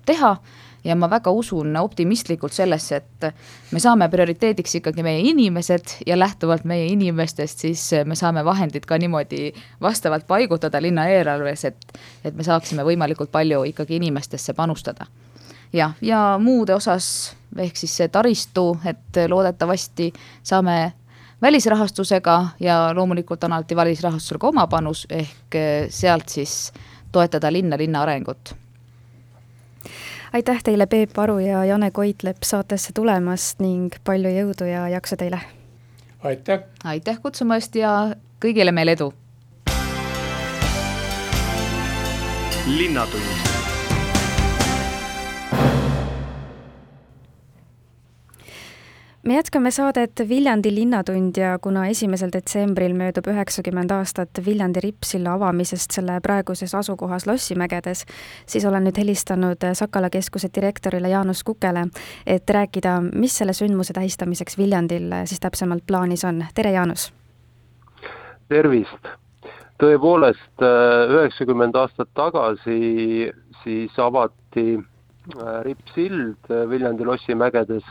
teha 0.06 0.36
ja 0.84 0.96
ma 0.96 1.08
väga 1.10 1.30
usun 1.30 1.76
optimistlikult 1.76 2.54
sellesse, 2.54 2.96
et 2.96 3.28
me 3.74 3.80
saame 3.82 4.08
prioriteediks 4.10 4.78
ikkagi 4.78 5.02
meie 5.04 5.20
inimesed 5.30 5.98
ja 6.06 6.18
lähtuvalt 6.18 6.64
meie 6.68 6.86
inimestest, 6.92 7.64
siis 7.66 7.84
me 8.06 8.16
saame 8.18 8.44
vahendid 8.44 8.86
ka 8.88 8.98
niimoodi 8.98 9.52
vastavalt 9.82 10.26
paigutada 10.26 10.82
linna 10.82 11.08
eelarves, 11.10 11.64
et, 11.68 11.98
et 12.24 12.36
me 12.36 12.46
saaksime 12.46 12.86
võimalikult 12.86 13.32
palju 13.34 13.64
ikkagi 13.72 13.98
inimestesse 13.98 14.54
panustada. 14.54 15.06
jah, 15.72 15.92
ja 16.00 16.38
muude 16.40 16.74
osas 16.74 17.34
ehk 17.56 17.76
siis 17.76 17.96
see 17.96 18.08
taristu, 18.08 18.78
et 18.86 19.18
loodetavasti 19.28 20.12
saame 20.42 20.92
välisrahastusega 21.42 22.48
ja 22.60 22.94
loomulikult 22.94 23.44
on 23.44 23.52
alati 23.52 23.76
välisrahastusel 23.76 24.38
ka 24.38 24.48
oma 24.48 24.66
panus, 24.66 25.06
ehk 25.10 25.58
sealt 25.88 26.28
siis 26.28 26.72
toetada 27.12 27.52
linna, 27.52 27.78
linna 27.78 28.02
arengut 28.02 28.54
aitäh 30.32 30.62
teile, 30.64 30.86
Peep 30.86 31.18
Aru 31.18 31.38
ja 31.38 31.64
Jane 31.64 31.90
Koitlepp 31.90 32.42
saatesse 32.42 32.92
tulemast 32.94 33.60
ning 33.60 33.94
palju 34.04 34.32
jõudu 34.32 34.68
ja 34.68 34.88
jaksu 34.88 35.16
teile! 35.16 35.40
aitäh! 36.24 36.64
aitäh 36.84 37.20
kutsumast 37.22 37.76
ja 37.76 38.14
kõigile 38.44 38.72
meile 38.72 38.96
edu! 38.98 39.12
linnatund 42.68 43.47
me 49.28 49.34
jätkame 49.34 49.70
saadet 49.70 50.12
Viljandi 50.28 50.74
Linnatund 50.74 51.36
ja 51.36 51.58
kuna 51.58 51.86
esimesel 51.86 52.30
detsembril 52.32 52.94
möödub 52.96 53.26
üheksakümmend 53.28 53.92
aastat 53.92 54.40
Viljandi 54.46 54.80
rippsilla 54.80 55.34
avamisest 55.36 55.92
selle 55.92 56.14
praeguses 56.24 56.72
asukohas 56.74 57.26
Lossimägedes, 57.28 58.06
siis 58.46 58.64
olen 58.64 58.88
nüüd 58.88 58.96
helistanud 58.96 59.66
Sakala 59.76 60.08
keskuse 60.10 60.48
direktorile 60.54 61.12
Jaanus 61.12 61.44
Kukele, 61.44 61.84
et 62.26 62.50
rääkida, 62.50 62.94
mis 63.12 63.36
selle 63.42 63.52
sündmuse 63.52 63.92
tähistamiseks 63.92 64.58
Viljandil 64.58 65.12
siis 65.24 65.44
täpsemalt 65.44 65.84
plaanis 65.86 66.24
on. 66.24 66.44
tere, 66.54 66.72
Jaanus! 66.72 67.10
tervist! 68.48 69.12
tõepoolest, 69.78 70.64
üheksakümmend 71.12 71.76
aastat 71.76 72.08
tagasi 72.14 73.28
siis 73.62 74.00
avati 74.00 74.68
äh, 74.78 75.62
rippsild 75.68 76.48
Viljandi 76.70 77.04
lossimägedes 77.04 77.84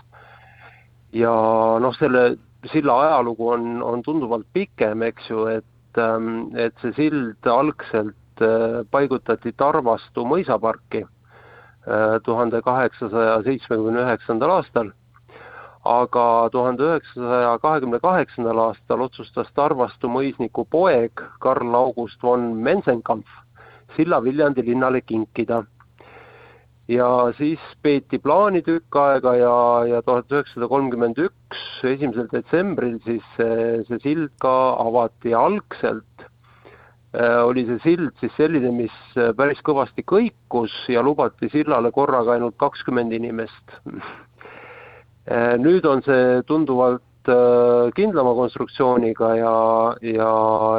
ja 1.13 1.31
noh, 1.79 1.95
selle 1.99 2.37
silla 2.71 2.99
ajalugu 3.05 3.49
on, 3.49 3.81
on 3.83 4.03
tunduvalt 4.03 4.47
pikem, 4.53 5.03
eks 5.07 5.29
ju, 5.29 5.45
et, 5.51 6.01
ähm, 6.01 6.49
et 6.57 6.75
see 6.81 6.93
sild 6.97 7.49
algselt 7.51 8.43
äh, 8.43 8.81
paigutati 8.91 9.53
Tarvastu 9.57 10.25
mõisaparki 10.27 11.03
äh, 11.05 12.17
tuhande 12.25 12.61
kaheksasaja 12.65 13.41
seitsmekümne 13.47 14.03
üheksandal 14.03 14.57
aastal, 14.57 14.91
aga 15.87 16.25
tuhande 16.51 16.83
üheksasaja 16.89 17.55
kahekümne 17.63 18.01
kaheksandal 18.03 18.65
aastal 18.67 19.05
otsustas 19.07 19.51
Tarvastu 19.55 20.11
mõisniku 20.11 20.67
poeg 20.69 21.23
Karl 21.39 21.75
August 21.75 22.23
von 22.23 22.51
Mensenkampf 22.63 23.43
silla 23.95 24.19
Viljandi 24.23 24.65
linnale 24.65 25.01
kinkida 25.01 25.63
ja 26.87 27.07
siis 27.37 27.63
peeti 27.83 28.19
plaani 28.23 28.61
tükk 28.63 28.95
aega 29.01 29.33
ja, 29.35 29.55
ja 29.91 30.01
tuhat 30.05 30.31
üheksasada 30.31 30.69
kolmkümmend 30.71 31.19
üks, 31.19 31.63
esimesel 31.83 32.29
detsembril 32.31 32.95
siis 33.03 33.25
see, 33.35 33.81
see 33.89 33.99
sild 34.05 34.31
ka 34.43 34.53
avati 34.79 35.35
algselt 35.35 36.23
äh, 37.11 37.43
oli 37.43 37.65
see 37.67 37.81
sild 37.83 38.13
siis 38.21 38.31
selline, 38.39 38.71
mis 38.71 38.95
päris 39.39 39.59
kõvasti 39.67 40.05
kõikus 40.07 40.75
ja 40.91 41.03
lubati 41.03 41.51
sillale 41.51 41.91
korraga 41.95 42.37
ainult 42.37 42.55
kakskümmend 42.61 43.11
inimest 43.19 43.75
äh,. 45.27 45.57
nüüd 45.59 45.85
on 45.91 46.05
see 46.07 46.39
tunduvalt 46.47 47.33
äh, 47.33 47.91
kindlama 47.99 48.31
konstruktsiooniga 48.39 49.33
ja, 49.41 49.57
ja, 50.07 50.31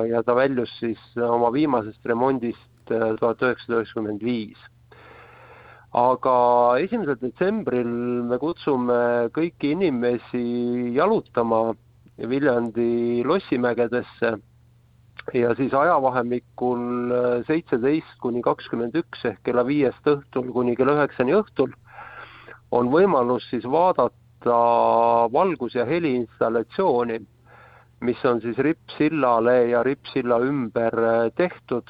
ja 0.09 0.25
ta 0.25 0.41
väljus 0.41 0.73
siis 0.81 1.05
oma 1.21 1.53
viimasest 1.53 2.01
remondist 2.09 2.65
tuhat 2.89 3.43
üheksasada 3.45 3.83
üheksakümmend 3.83 4.23
viis 4.25 4.57
aga 5.97 6.37
esimesel 6.83 7.17
detsembril 7.21 7.89
me 8.29 8.39
kutsume 8.39 9.31
kõiki 9.33 9.73
inimesi 9.73 10.95
jalutama 10.97 11.75
Viljandi 12.19 13.23
lossimägedesse. 13.25 14.33
Ja 15.37 15.53
siis 15.55 15.75
ajavahemikul 15.75 17.13
seitseteist 17.47 18.17
kuni 18.21 18.41
kakskümmend 18.43 18.97
üks 18.97 19.25
ehk 19.29 19.43
kella 19.45 19.63
viiest 19.69 20.07
õhtul 20.09 20.49
kuni 20.53 20.75
kella 20.77 20.97
üheksani 20.97 21.37
õhtul 21.37 21.75
on 22.71 22.89
võimalus 22.93 23.49
siis 23.51 23.65
vaadata 23.65 24.57
valgus- 25.33 25.77
ja 25.77 25.85
heliinstallatsiooni, 25.85 27.21
mis 28.01 28.25
on 28.25 28.41
siis 28.41 28.59
Rippsillale 28.59 29.69
ja 29.69 29.83
Rippsilla 29.83 30.39
ümber 30.41 30.95
tehtud 31.37 31.89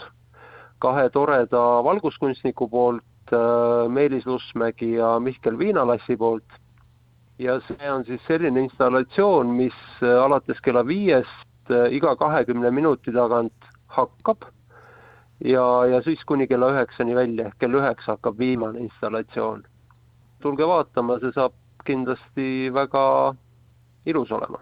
kahe 0.79 1.09
toreda 1.11 1.83
valguskunstniku 1.85 2.69
poolt, 2.69 3.08
Meelis 3.89 4.27
Lussmägi 4.27 4.93
ja 4.95 5.19
Mihkel 5.21 5.59
Viinalassi 5.59 6.17
poolt. 6.17 6.45
ja 7.39 7.61
see 7.61 7.91
on 7.93 8.05
siis 8.05 8.23
selline 8.27 8.61
installatsioon, 8.67 9.47
mis 9.55 9.75
alates 10.03 10.59
kella 10.61 10.83
viiest 10.87 11.71
iga 11.91 12.17
kahekümne 12.17 12.71
minuti 12.71 13.13
tagant 13.15 13.69
hakkab 13.95 14.49
ja, 15.45 15.87
ja 15.87 16.03
siis 16.03 16.25
kuni 16.27 16.49
kella 16.51 16.73
üheksani 16.75 17.15
välja, 17.15 17.53
kell 17.59 17.79
üheksa 17.79 18.17
hakkab 18.17 18.39
viimane 18.39 18.81
installatsioon. 18.81 19.63
tulge 20.43 20.67
vaatama, 20.67 21.19
see 21.21 21.33
saab 21.35 21.55
kindlasti 21.85 22.75
väga 22.75 23.35
ilus 24.07 24.33
olema 24.33 24.59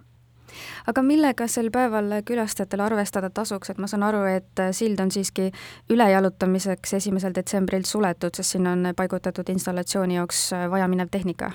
aga 0.87 1.03
millega 1.03 1.49
sel 1.51 1.71
päeval 1.75 2.21
külastajatele 2.25 2.83
arvestada 2.83 3.31
tasuks, 3.31 3.71
et 3.71 3.79
ma 3.79 3.87
saan 3.91 4.07
aru, 4.07 4.25
et 4.31 4.65
sild 4.73 5.01
on 5.01 5.11
siiski 5.11 5.51
ülejalutamiseks 5.91 6.97
esimesel 7.01 7.35
detsembril 7.35 7.85
suletud, 7.85 8.35
sest 8.35 8.57
sinna 8.57 8.73
on 8.77 8.93
paigutatud 8.97 9.49
installatsiooni 9.49 10.21
jaoks 10.21 10.51
vajaminev 10.71 11.09
tehnika? 11.11 11.53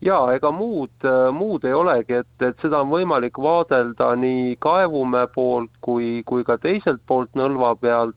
jaa, 0.00 0.32
ega 0.34 0.50
muud, 0.54 1.06
muud 1.34 1.64
ei 1.66 1.74
olegi, 1.74 2.20
et, 2.22 2.30
et 2.42 2.62
seda 2.62 2.82
on 2.84 2.90
võimalik 2.92 3.38
vaadelda 3.42 4.12
nii 4.16 4.56
Kaevumäe 4.62 5.26
poolt 5.34 5.72
kui, 5.84 6.22
kui 6.26 6.44
ka 6.46 6.58
teiselt 6.62 7.02
poolt 7.06 7.34
Nõlva 7.38 7.74
pealt. 7.80 8.16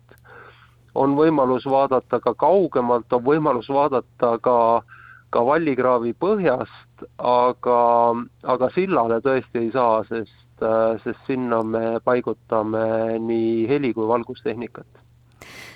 on 0.96 1.16
võimalus 1.16 1.66
vaadata 1.66 2.20
ka 2.20 2.34
kaugemalt, 2.34 3.14
on 3.14 3.24
võimalus 3.24 3.70
vaadata 3.70 4.38
ka, 4.44 4.84
ka 5.32 5.44
Vallikraavi 5.48 6.14
põhjast, 6.20 7.06
aga, 7.18 7.82
aga 8.44 8.72
sillale 8.76 9.22
tõesti 9.24 9.66
ei 9.66 9.70
saa, 9.74 10.02
sest, 10.10 10.66
sest 11.04 11.28
sinna 11.28 11.64
me 11.64 12.00
paigutame 12.04 13.20
nii 13.20 13.68
heli- 13.70 13.94
kui 13.98 14.08
valgustehnikat 14.08 15.02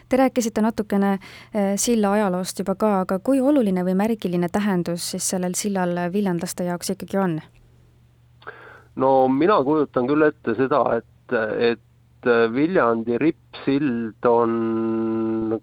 Te 0.10 0.18
rääkisite 0.18 0.62
natukene 0.62 1.14
eh, 1.14 1.74
silla 1.82 2.12
ajaloost 2.14 2.60
juba 2.62 2.76
ka, 2.78 2.92
aga 3.06 3.18
kui 3.26 3.40
oluline 3.42 3.82
või 3.88 3.96
märgiline 3.98 4.52
tähendus 4.54 5.08
siis 5.16 5.30
sellel 5.34 5.56
sillal 5.58 5.98
viljandlaste 6.14 6.68
jaoks 6.68 6.94
ikkagi 6.94 7.18
on? 7.18 7.40
no 9.02 9.12
mina 9.28 9.58
kujutan 9.66 10.08
küll 10.08 10.28
ette 10.28 10.56
seda, 10.60 10.84
et, 11.00 11.38
et 11.72 11.82
Viljandi 12.26 13.20
rippsild 13.22 14.26
on 14.26 15.60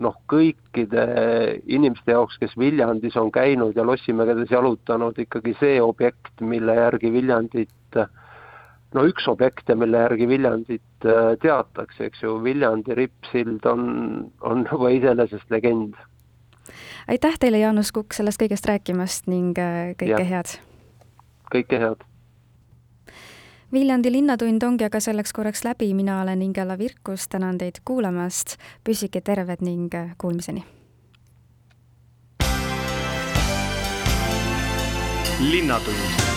noh, 0.00 0.16
kõikide 0.32 1.04
inimeste 1.68 2.14
jaoks, 2.14 2.38
kes 2.40 2.56
Viljandis 2.58 3.16
on 3.20 3.28
käinud 3.32 3.76
ja 3.76 3.84
Lossimägedes 3.86 4.50
jalutanud, 4.50 5.18
ikkagi 5.18 5.54
see 5.60 5.76
objekt, 5.82 6.32
mille 6.40 6.74
järgi 6.78 7.12
Viljandit 7.12 8.00
no 8.96 9.04
üks 9.06 9.26
objekte, 9.30 9.74
mille 9.78 10.02
järgi 10.04 10.28
Viljandit 10.30 11.06
äh, 11.06 11.32
teatakse, 11.42 12.08
eks 12.08 12.24
ju, 12.24 12.36
Viljandi 12.44 12.96
rippsild 12.98 13.66
on, 13.70 13.84
on 14.40 14.66
juba 14.70 14.92
iseenesest 14.96 15.50
legend. 15.54 15.94
aitäh 17.08 17.38
teile, 17.40 17.62
Jaanus 17.62 17.92
Kukk, 17.94 18.16
sellest 18.16 18.42
kõigest 18.42 18.68
rääkimast 18.70 19.30
ning 19.30 19.58
äh, 19.58 19.92
kõike 20.00 20.22
ja. 20.24 20.28
head! 20.34 20.56
kõike 21.54 21.82
head! 21.82 22.09
Viljandi 23.72 24.10
Linnatund 24.10 24.62
ongi 24.66 24.84
aga 24.84 24.98
selleks 25.00 25.32
korraks 25.32 25.62
läbi, 25.64 25.92
mina 25.94 26.20
olen 26.24 26.42
Ingela 26.42 26.74
Virkus, 26.78 27.28
tänan 27.30 27.58
teid 27.58 27.78
kuulamast, 27.84 28.56
püsige 28.84 29.22
terved 29.22 29.62
ning 29.62 29.94
äh, 29.94 30.12
kuulmiseni! 30.18 30.64
linnatund 35.40 36.29